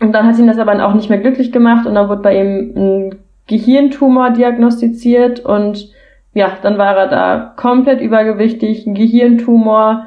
Und 0.00 0.12
dann 0.12 0.26
hat 0.26 0.38
ihn 0.38 0.48
das 0.48 0.58
aber 0.58 0.84
auch 0.84 0.94
nicht 0.94 1.08
mehr 1.08 1.20
glücklich 1.20 1.52
gemacht 1.52 1.86
und 1.86 1.94
dann 1.94 2.08
wurde 2.08 2.22
bei 2.22 2.40
ihm 2.40 2.72
ein 2.76 3.18
Gehirntumor 3.46 4.30
diagnostiziert 4.30 5.40
und 5.40 5.90
ja, 6.34 6.58
dann 6.62 6.76
war 6.78 6.96
er 6.96 7.08
da 7.08 7.54
komplett 7.56 8.00
übergewichtig, 8.00 8.86
ein 8.86 8.94
Gehirntumor. 8.94 10.06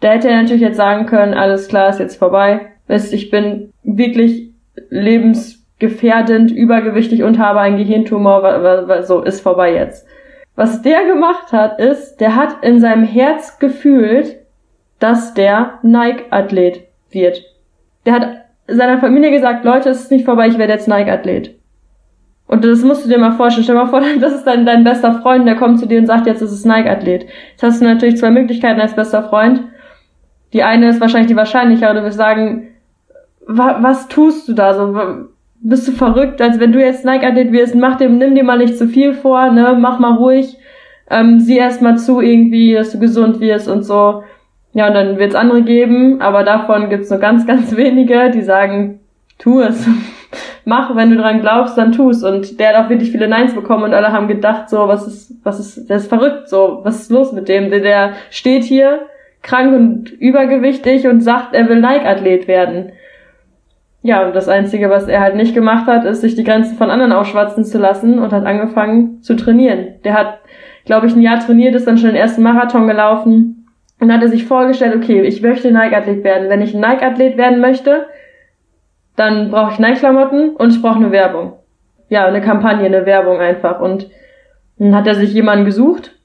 Da 0.00 0.12
hätte 0.12 0.28
er 0.28 0.40
natürlich 0.40 0.62
jetzt 0.62 0.76
sagen 0.76 1.06
können, 1.06 1.34
alles 1.34 1.68
klar, 1.68 1.90
ist 1.90 1.98
jetzt 1.98 2.16
vorbei. 2.16 2.68
Ich 2.88 3.30
bin 3.30 3.72
wirklich 3.82 4.50
lebensgefährdend, 4.88 6.50
übergewichtig 6.50 7.22
und 7.22 7.38
habe 7.38 7.60
einen 7.60 7.76
Gehirntumor, 7.76 9.02
so 9.02 9.22
ist 9.22 9.40
vorbei 9.40 9.74
jetzt. 9.74 10.06
Was 10.54 10.82
der 10.82 11.04
gemacht 11.04 11.52
hat, 11.52 11.78
ist, 11.78 12.16
der 12.16 12.34
hat 12.34 12.62
in 12.62 12.80
seinem 12.80 13.04
Herz 13.04 13.58
gefühlt, 13.58 14.36
dass 14.98 15.34
der 15.34 15.78
Nike-Athlet 15.82 16.84
wird. 17.10 17.42
Der 18.06 18.14
hat 18.14 18.28
seiner 18.66 18.98
Familie 18.98 19.30
gesagt, 19.30 19.64
Leute, 19.64 19.90
es 19.90 20.00
ist 20.02 20.10
nicht 20.10 20.24
vorbei, 20.24 20.48
ich 20.48 20.58
werde 20.58 20.72
jetzt 20.72 20.88
Nike-Athlet. 20.88 21.57
Und 22.48 22.64
das 22.64 22.82
musst 22.82 23.04
du 23.04 23.08
dir 23.08 23.18
mal 23.18 23.32
vorstellen. 23.32 23.62
Stell 23.62 23.76
dir 23.76 23.84
mal 23.84 23.90
vor, 23.90 24.02
das 24.20 24.34
ist 24.34 24.44
dein, 24.44 24.66
dein 24.66 24.82
bester 24.82 25.20
Freund, 25.20 25.46
der 25.46 25.54
kommt 25.54 25.78
zu 25.78 25.86
dir 25.86 26.00
und 26.00 26.06
sagt, 26.06 26.26
jetzt 26.26 26.42
ist 26.42 26.50
es 26.50 26.64
Nike-Athlet. 26.64 27.26
Jetzt 27.52 27.62
hast 27.62 27.80
du 27.80 27.84
natürlich 27.84 28.16
zwei 28.16 28.30
Möglichkeiten 28.30 28.80
als 28.80 28.96
bester 28.96 29.22
Freund. 29.22 29.62
Die 30.52 30.62
eine 30.62 30.88
ist 30.88 31.00
wahrscheinlich 31.00 31.28
die 31.28 31.36
wahrscheinlichere. 31.36 31.94
Du 31.94 32.02
wirst 32.02 32.16
sagen, 32.16 32.68
wa 33.46 33.78
was 33.80 34.08
tust 34.08 34.48
du 34.48 34.54
da 34.54 34.74
so? 34.74 34.98
Bist 35.60 35.86
du 35.88 35.92
verrückt, 35.92 36.40
als 36.40 36.58
wenn 36.58 36.72
du 36.72 36.80
jetzt 36.80 37.04
Nike-Athlet 37.04 37.52
wirst? 37.52 37.74
Mach 37.74 37.96
dir, 37.96 38.08
nimm 38.08 38.34
dir 38.34 38.44
mal 38.44 38.58
nicht 38.58 38.78
zu 38.78 38.88
viel 38.88 39.12
vor, 39.12 39.50
ne? 39.50 39.76
Mach 39.78 39.98
mal 39.98 40.14
ruhig. 40.14 40.56
Ähm, 41.10 41.40
sieh 41.40 41.58
erst 41.58 41.82
mal 41.82 41.98
zu 41.98 42.20
irgendwie, 42.20 42.74
dass 42.74 42.92
du 42.92 42.98
gesund 42.98 43.40
wirst 43.40 43.68
und 43.68 43.82
so. 43.82 44.22
Ja, 44.72 44.88
und 44.88 44.94
dann 44.94 45.18
wird 45.18 45.30
es 45.30 45.34
andere 45.34 45.62
geben, 45.62 46.20
aber 46.20 46.44
davon 46.44 46.88
gibt 46.88 47.04
es 47.04 47.10
nur 47.10 47.18
ganz, 47.18 47.46
ganz 47.46 47.76
wenige, 47.76 48.30
die 48.30 48.42
sagen, 48.42 49.00
tu 49.38 49.60
es 49.60 49.88
mach, 50.68 50.94
wenn 50.94 51.10
du 51.10 51.16
dran 51.16 51.40
glaubst, 51.40 51.78
dann 51.78 51.92
tu's. 51.92 52.22
Und 52.22 52.60
der 52.60 52.68
hat 52.68 52.84
auch 52.84 52.90
wirklich 52.90 53.10
viele 53.10 53.26
Neins 53.26 53.54
bekommen 53.54 53.84
und 53.84 53.94
alle 53.94 54.12
haben 54.12 54.28
gedacht, 54.28 54.68
so, 54.68 54.86
was 54.86 55.06
ist, 55.06 55.34
was 55.42 55.58
ist, 55.58 55.88
der 55.88 55.96
ist 55.96 56.08
verrückt, 56.08 56.48
so, 56.48 56.80
was 56.82 57.00
ist 57.00 57.10
los 57.10 57.32
mit 57.32 57.48
dem? 57.48 57.70
Der, 57.70 57.80
der 57.80 58.12
steht 58.30 58.64
hier, 58.64 59.06
krank 59.42 59.74
und 59.74 60.12
übergewichtig 60.12 61.08
und 61.08 61.22
sagt, 61.22 61.54
er 61.54 61.68
will 61.68 61.80
Nike-Athlet 61.80 62.46
werden. 62.46 62.92
Ja, 64.02 64.26
und 64.26 64.36
das 64.36 64.48
Einzige, 64.48 64.90
was 64.90 65.08
er 65.08 65.20
halt 65.20 65.34
nicht 65.34 65.54
gemacht 65.54 65.86
hat, 65.86 66.04
ist, 66.04 66.20
sich 66.20 66.36
die 66.36 66.44
Grenzen 66.44 66.76
von 66.76 66.90
anderen 66.90 67.12
aufschwatzen 67.12 67.64
zu 67.64 67.78
lassen 67.78 68.18
und 68.18 68.32
hat 68.32 68.44
angefangen 68.44 69.22
zu 69.22 69.34
trainieren. 69.36 69.94
Der 70.04 70.14
hat, 70.14 70.38
glaube 70.84 71.06
ich, 71.06 71.16
ein 71.16 71.22
Jahr 71.22 71.40
trainiert, 71.40 71.74
ist 71.74 71.86
dann 71.86 71.98
schon 71.98 72.10
den 72.10 72.16
ersten 72.16 72.42
Marathon 72.42 72.86
gelaufen 72.86 73.66
und 74.00 74.12
hat 74.12 74.22
er 74.22 74.28
sich 74.28 74.44
vorgestellt, 74.44 74.94
okay, 74.94 75.22
ich 75.22 75.42
möchte 75.42 75.72
Nike-Athlet 75.72 76.22
werden. 76.24 76.48
Wenn 76.48 76.60
ich 76.60 76.74
Nike-Athlet 76.74 77.36
werden 77.36 77.60
möchte, 77.60 78.06
dann 79.18 79.50
brauche 79.50 79.72
ich 79.72 79.78
Nike-Klamotten 79.78 80.50
und 80.50 80.72
ich 80.72 80.80
brauche 80.80 80.96
eine 80.96 81.10
Werbung. 81.10 81.54
Ja, 82.08 82.26
eine 82.26 82.40
Kampagne, 82.40 82.86
eine 82.86 83.04
Werbung 83.04 83.40
einfach. 83.40 83.80
Und 83.80 84.08
dann 84.78 84.94
hat 84.94 85.06
er 85.06 85.14
sich 85.14 85.32
jemanden 85.32 85.64
gesucht, 85.64 86.16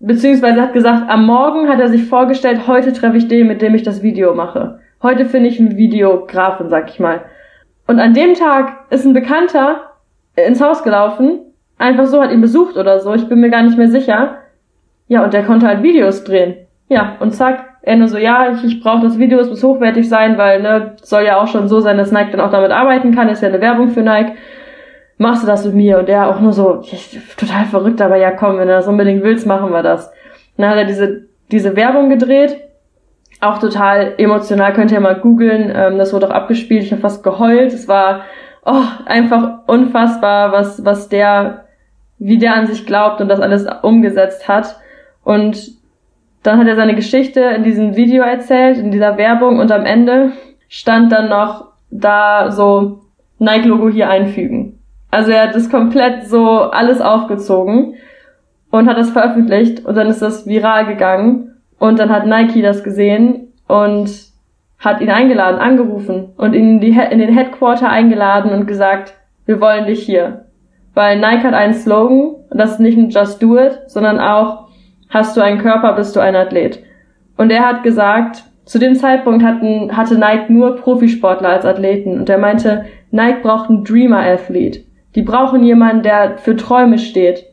beziehungsweise 0.00 0.60
hat 0.60 0.72
gesagt, 0.72 1.08
am 1.08 1.26
Morgen 1.26 1.68
hat 1.68 1.80
er 1.80 1.88
sich 1.88 2.04
vorgestellt, 2.04 2.66
heute 2.66 2.92
treffe 2.92 3.16
ich 3.16 3.28
den, 3.28 3.46
mit 3.46 3.62
dem 3.62 3.74
ich 3.74 3.82
das 3.82 4.02
Video 4.02 4.34
mache. 4.34 4.80
Heute 5.02 5.26
finde 5.26 5.48
ich 5.48 5.60
einen 5.60 5.76
Videografen, 5.76 6.68
sag 6.68 6.90
ich 6.90 6.98
mal. 6.98 7.22
Und 7.86 8.00
an 8.00 8.14
dem 8.14 8.34
Tag 8.34 8.86
ist 8.90 9.04
ein 9.04 9.12
Bekannter 9.12 9.90
ins 10.36 10.60
Haus 10.60 10.82
gelaufen, 10.82 11.40
einfach 11.78 12.06
so, 12.06 12.20
hat 12.20 12.32
ihn 12.32 12.40
besucht 12.40 12.76
oder 12.76 13.00
so, 13.00 13.14
ich 13.14 13.28
bin 13.28 13.40
mir 13.40 13.50
gar 13.50 13.62
nicht 13.62 13.78
mehr 13.78 13.88
sicher. 13.88 14.38
Ja, 15.06 15.22
und 15.24 15.34
der 15.34 15.44
konnte 15.44 15.66
halt 15.66 15.82
Videos 15.82 16.24
drehen. 16.24 16.56
Ja, 16.88 17.16
und 17.20 17.32
zack, 17.32 17.73
er 17.84 17.96
nur 17.96 18.08
so, 18.08 18.16
ja, 18.16 18.50
ich, 18.52 18.64
ich 18.64 18.82
brauche 18.82 19.02
das 19.02 19.18
Video, 19.18 19.38
es 19.38 19.48
muss 19.48 19.62
hochwertig 19.62 20.08
sein, 20.08 20.38
weil, 20.38 20.62
ne, 20.62 20.92
soll 21.02 21.24
ja 21.24 21.40
auch 21.40 21.46
schon 21.46 21.68
so 21.68 21.80
sein, 21.80 21.98
dass 21.98 22.12
Nike 22.12 22.32
dann 22.32 22.40
auch 22.40 22.50
damit 22.50 22.70
arbeiten 22.70 23.14
kann, 23.14 23.28
ist 23.28 23.42
ja 23.42 23.48
eine 23.48 23.60
Werbung 23.60 23.90
für 23.90 24.02
Nike. 24.02 24.32
Machst 25.18 25.42
du 25.42 25.46
das 25.46 25.64
mit 25.66 25.74
mir? 25.74 25.98
Und 25.98 26.08
er 26.08 26.28
auch 26.28 26.40
nur 26.40 26.52
so, 26.52 26.82
total 27.36 27.66
verrückt, 27.66 28.00
aber 28.00 28.16
ja 28.16 28.30
komm, 28.30 28.58
wenn 28.58 28.68
du 28.68 28.74
das 28.74 28.88
unbedingt 28.88 29.22
willst, 29.22 29.46
machen 29.46 29.70
wir 29.70 29.82
das. 29.82 30.06
Und 30.06 30.62
dann 30.62 30.70
hat 30.70 30.78
er 30.78 30.84
diese, 30.86 31.26
diese 31.52 31.76
Werbung 31.76 32.08
gedreht, 32.08 32.56
auch 33.40 33.58
total 33.58 34.14
emotional, 34.16 34.72
könnt 34.72 34.90
ihr 34.90 35.00
mal 35.00 35.20
googeln, 35.20 35.70
ähm, 35.74 35.98
das 35.98 36.12
wurde 36.14 36.28
auch 36.28 36.34
abgespielt, 36.34 36.84
ich 36.84 36.92
habe 36.92 37.02
fast 37.02 37.22
geheult, 37.22 37.72
es 37.74 37.86
war 37.86 38.22
oh, 38.64 38.82
einfach 39.04 39.58
unfassbar, 39.66 40.52
was, 40.52 40.84
was 40.84 41.10
der, 41.10 41.64
wie 42.18 42.38
der 42.38 42.54
an 42.54 42.66
sich 42.66 42.86
glaubt 42.86 43.20
und 43.20 43.28
das 43.28 43.40
alles 43.40 43.66
umgesetzt 43.82 44.48
hat. 44.48 44.76
Und 45.22 45.72
dann 46.44 46.58
hat 46.58 46.66
er 46.66 46.76
seine 46.76 46.94
Geschichte 46.94 47.40
in 47.40 47.64
diesem 47.64 47.96
Video 47.96 48.22
erzählt, 48.22 48.76
in 48.76 48.90
dieser 48.90 49.16
Werbung 49.16 49.58
und 49.58 49.72
am 49.72 49.86
Ende 49.86 50.32
stand 50.68 51.10
dann 51.10 51.30
noch 51.30 51.72
da 51.90 52.50
so 52.50 53.00
Nike-Logo 53.38 53.88
hier 53.88 54.10
einfügen. 54.10 54.78
Also 55.10 55.30
er 55.30 55.48
hat 55.48 55.54
das 55.54 55.70
komplett 55.70 56.26
so 56.26 56.60
alles 56.60 57.00
aufgezogen 57.00 57.94
und 58.70 58.88
hat 58.88 58.98
das 58.98 59.10
veröffentlicht 59.10 59.86
und 59.86 59.96
dann 59.96 60.08
ist 60.08 60.20
das 60.20 60.46
viral 60.46 60.86
gegangen 60.86 61.56
und 61.78 61.98
dann 61.98 62.10
hat 62.10 62.26
Nike 62.26 62.60
das 62.60 62.84
gesehen 62.84 63.52
und 63.66 64.10
hat 64.78 65.00
ihn 65.00 65.10
eingeladen, 65.10 65.58
angerufen 65.58 66.32
und 66.36 66.52
ihn 66.52 66.74
in, 66.74 66.80
die, 66.80 66.90
in 67.10 67.20
den 67.20 67.32
Headquarter 67.32 67.88
eingeladen 67.88 68.52
und 68.52 68.66
gesagt, 68.66 69.14
wir 69.46 69.60
wollen 69.62 69.86
dich 69.86 70.02
hier. 70.04 70.44
Weil 70.92 71.18
Nike 71.18 71.44
hat 71.44 71.54
einen 71.54 71.74
Slogan 71.74 72.34
und 72.50 72.58
das 72.58 72.72
ist 72.72 72.80
nicht 72.80 72.98
nur 72.98 73.08
Just 73.08 73.42
Do 73.42 73.56
It, 73.56 73.80
sondern 73.86 74.18
auch 74.18 74.63
Hast 75.14 75.36
du 75.36 75.40
einen 75.40 75.60
Körper, 75.60 75.92
bist 75.92 76.16
du 76.16 76.20
ein 76.20 76.34
Athlet. 76.34 76.82
Und 77.36 77.52
er 77.52 77.64
hat 77.64 77.84
gesagt, 77.84 78.42
zu 78.64 78.80
dem 78.80 78.96
Zeitpunkt 78.96 79.44
hatten, 79.44 79.96
hatte 79.96 80.18
Nike 80.18 80.52
nur 80.52 80.74
Profisportler 80.74 81.50
als 81.50 81.64
Athleten 81.64 82.18
und 82.18 82.28
er 82.28 82.38
meinte, 82.38 82.86
Nike 83.12 83.42
braucht 83.42 83.70
einen 83.70 83.84
Dreamer-Athlet. 83.84 84.84
Die 85.14 85.22
brauchen 85.22 85.62
jemanden, 85.62 86.02
der 86.02 86.38
für 86.38 86.56
Träume 86.56 86.98
steht, 86.98 87.44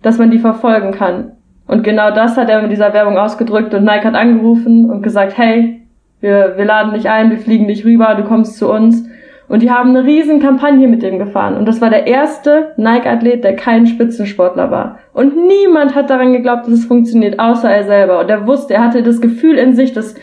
dass 0.00 0.18
man 0.18 0.30
die 0.30 0.38
verfolgen 0.38 0.92
kann. 0.92 1.32
Und 1.66 1.82
genau 1.82 2.12
das 2.12 2.36
hat 2.36 2.48
er 2.48 2.62
mit 2.62 2.70
dieser 2.70 2.92
Werbung 2.92 3.18
ausgedrückt 3.18 3.74
und 3.74 3.82
Nike 3.82 4.04
hat 4.04 4.14
angerufen 4.14 4.88
und 4.88 5.02
gesagt, 5.02 5.36
hey, 5.36 5.80
wir, 6.20 6.54
wir 6.56 6.64
laden 6.66 6.94
dich 6.94 7.10
ein, 7.10 7.30
wir 7.30 7.38
fliegen 7.38 7.66
dich 7.66 7.84
rüber, 7.84 8.14
du 8.14 8.22
kommst 8.22 8.58
zu 8.58 8.70
uns. 8.70 9.08
Und 9.48 9.62
die 9.62 9.70
haben 9.70 9.90
eine 9.90 10.04
riesen 10.04 10.40
Kampagne 10.40 10.86
mit 10.88 11.02
dem 11.02 11.18
gefahren. 11.18 11.56
Und 11.56 11.66
das 11.66 11.80
war 11.80 11.88
der 11.88 12.06
erste 12.06 12.72
Nike-Athlet, 12.76 13.42
der 13.44 13.56
kein 13.56 13.86
Spitzensportler 13.86 14.70
war. 14.70 14.98
Und 15.14 15.36
niemand 15.46 15.94
hat 15.94 16.10
daran 16.10 16.34
geglaubt, 16.34 16.66
dass 16.66 16.74
es 16.74 16.84
funktioniert, 16.84 17.40
außer 17.40 17.70
er 17.70 17.84
selber. 17.84 18.20
Und 18.20 18.28
er 18.28 18.46
wusste, 18.46 18.74
er 18.74 18.84
hatte 18.84 19.02
das 19.02 19.20
Gefühl 19.20 19.56
in 19.56 19.74
sich, 19.74 19.92
dass 19.92 20.14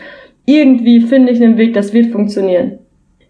irgendwie 0.44 1.00
finde 1.00 1.32
ich 1.32 1.42
einen 1.42 1.58
Weg, 1.58 1.74
das 1.74 1.92
wird 1.92 2.12
funktionieren. 2.12 2.78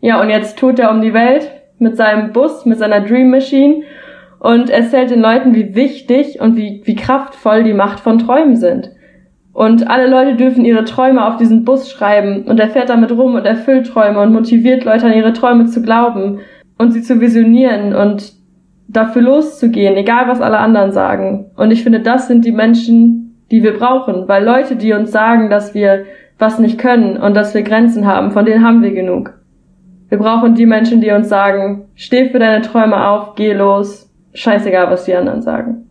Ja, 0.00 0.20
und 0.20 0.28
jetzt 0.28 0.58
tut 0.58 0.78
er 0.78 0.90
um 0.90 1.00
die 1.00 1.14
Welt 1.14 1.50
mit 1.78 1.96
seinem 1.96 2.32
Bus, 2.32 2.66
mit 2.66 2.78
seiner 2.78 3.00
Dream 3.00 3.30
Machine 3.30 3.82
und 4.38 4.68
erzählt 4.68 5.10
den 5.10 5.20
Leuten, 5.20 5.54
wie 5.54 5.74
wichtig 5.74 6.40
und 6.40 6.56
wie, 6.56 6.82
wie 6.84 6.94
kraftvoll 6.94 7.64
die 7.64 7.72
Macht 7.72 8.00
von 8.00 8.18
Träumen 8.18 8.56
sind. 8.56 8.90
Und 9.56 9.88
alle 9.88 10.06
Leute 10.06 10.36
dürfen 10.36 10.66
ihre 10.66 10.84
Träume 10.84 11.26
auf 11.26 11.38
diesen 11.38 11.64
Bus 11.64 11.90
schreiben 11.90 12.42
und 12.42 12.60
er 12.60 12.68
fährt 12.68 12.90
damit 12.90 13.10
rum 13.10 13.36
und 13.36 13.46
erfüllt 13.46 13.86
Träume 13.86 14.20
und 14.20 14.34
motiviert 14.34 14.84
Leute 14.84 15.06
an 15.06 15.14
ihre 15.14 15.32
Träume 15.32 15.64
zu 15.64 15.80
glauben 15.80 16.40
und 16.76 16.90
sie 16.90 17.00
zu 17.00 17.22
visionieren 17.22 17.94
und 17.94 18.34
dafür 18.86 19.22
loszugehen, 19.22 19.96
egal 19.96 20.28
was 20.28 20.42
alle 20.42 20.58
anderen 20.58 20.92
sagen. 20.92 21.46
Und 21.56 21.70
ich 21.70 21.82
finde, 21.82 22.00
das 22.00 22.28
sind 22.28 22.44
die 22.44 22.52
Menschen, 22.52 23.34
die 23.50 23.62
wir 23.62 23.78
brauchen, 23.78 24.28
weil 24.28 24.44
Leute, 24.44 24.76
die 24.76 24.92
uns 24.92 25.10
sagen, 25.10 25.48
dass 25.48 25.72
wir 25.72 26.04
was 26.38 26.58
nicht 26.58 26.78
können 26.78 27.16
und 27.16 27.32
dass 27.32 27.54
wir 27.54 27.62
Grenzen 27.62 28.06
haben, 28.06 28.32
von 28.32 28.44
denen 28.44 28.62
haben 28.62 28.82
wir 28.82 28.92
genug. 28.92 29.38
Wir 30.10 30.18
brauchen 30.18 30.54
die 30.54 30.66
Menschen, 30.66 31.00
die 31.00 31.12
uns 31.12 31.30
sagen, 31.30 31.86
steh 31.94 32.28
für 32.28 32.38
deine 32.38 32.60
Träume 32.60 33.08
auf, 33.08 33.34
geh 33.36 33.54
los, 33.54 34.12
scheißegal, 34.34 34.90
was 34.90 35.06
die 35.06 35.14
anderen 35.14 35.40
sagen. 35.40 35.86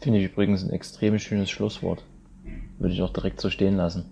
Finde 0.00 0.18
ich 0.18 0.26
übrigens 0.26 0.68
ein 0.68 0.70
extrem 0.74 1.18
schönes 1.18 1.48
Schlusswort. 1.48 2.04
Würde 2.78 2.94
ich 2.94 3.02
auch 3.02 3.12
direkt 3.12 3.40
so 3.40 3.50
stehen 3.50 3.76
lassen. 3.76 4.04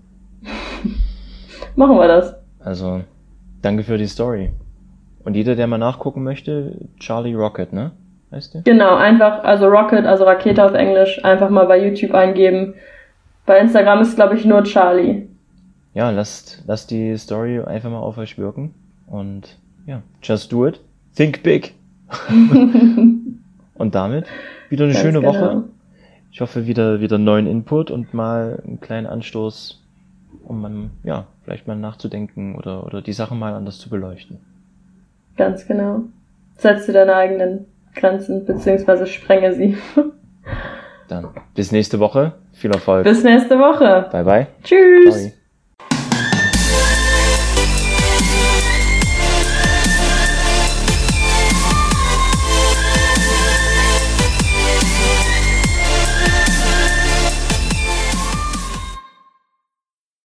Machen 1.76 1.96
wir 1.96 2.08
das. 2.08 2.34
Also, 2.60 3.02
danke 3.62 3.82
für 3.82 3.98
die 3.98 4.06
Story. 4.06 4.50
Und 5.24 5.36
jeder, 5.36 5.56
der 5.56 5.66
mal 5.66 5.78
nachgucken 5.78 6.22
möchte, 6.22 6.76
Charlie 6.98 7.34
Rocket, 7.34 7.72
ne? 7.72 7.92
Heißt 8.30 8.54
der? 8.54 8.62
Genau, 8.62 8.94
einfach, 8.96 9.44
also 9.44 9.66
Rocket, 9.66 10.06
also 10.06 10.24
Rakete 10.24 10.64
auf 10.64 10.74
Englisch, 10.74 11.24
einfach 11.24 11.50
mal 11.50 11.66
bei 11.66 11.82
YouTube 11.84 12.14
eingeben. 12.14 12.74
Bei 13.46 13.58
Instagram 13.58 14.00
ist, 14.00 14.16
glaube 14.16 14.36
ich, 14.36 14.44
nur 14.44 14.64
Charlie. 14.64 15.28
Ja, 15.92 16.10
lasst, 16.10 16.62
lasst 16.66 16.90
die 16.90 17.16
Story 17.16 17.60
einfach 17.60 17.90
mal 17.90 18.00
auf 18.00 18.18
euch 18.18 18.36
wirken. 18.38 18.74
Und 19.06 19.56
ja, 19.86 20.02
just 20.22 20.52
do 20.52 20.66
it. 20.66 20.80
Think 21.14 21.42
big. 21.42 21.74
Und 23.76 23.94
damit 23.94 24.26
wieder 24.68 24.84
eine 24.84 24.92
Ganz 24.92 25.04
schöne 25.04 25.20
genau. 25.20 25.32
Woche. 25.32 25.64
Ich 26.34 26.40
hoffe 26.40 26.66
wieder, 26.66 27.00
wieder 27.00 27.16
neuen 27.16 27.46
Input 27.46 27.92
und 27.92 28.12
mal 28.12 28.60
einen 28.66 28.80
kleinen 28.80 29.06
Anstoß, 29.06 29.80
um 30.42 30.60
man, 30.60 30.90
ja, 31.04 31.28
vielleicht 31.44 31.68
mal 31.68 31.76
nachzudenken 31.76 32.56
oder, 32.56 32.84
oder 32.84 33.02
die 33.02 33.12
Sachen 33.12 33.38
mal 33.38 33.54
anders 33.54 33.78
zu 33.78 33.88
beleuchten. 33.88 34.40
Ganz 35.36 35.64
genau. 35.64 36.02
Setze 36.56 36.92
deine 36.92 37.14
eigenen 37.14 37.66
Grenzen, 37.94 38.44
beziehungsweise 38.46 39.06
sprenge 39.06 39.54
sie. 39.54 39.78
Dann 41.06 41.28
bis 41.54 41.70
nächste 41.70 42.00
Woche. 42.00 42.32
Viel 42.52 42.72
Erfolg. 42.72 43.04
Bis 43.04 43.22
nächste 43.22 43.56
Woche. 43.60 44.08
Bye 44.10 44.24
bye. 44.24 44.46
Tschüss. 44.64 45.30
Ciao. 45.30 45.43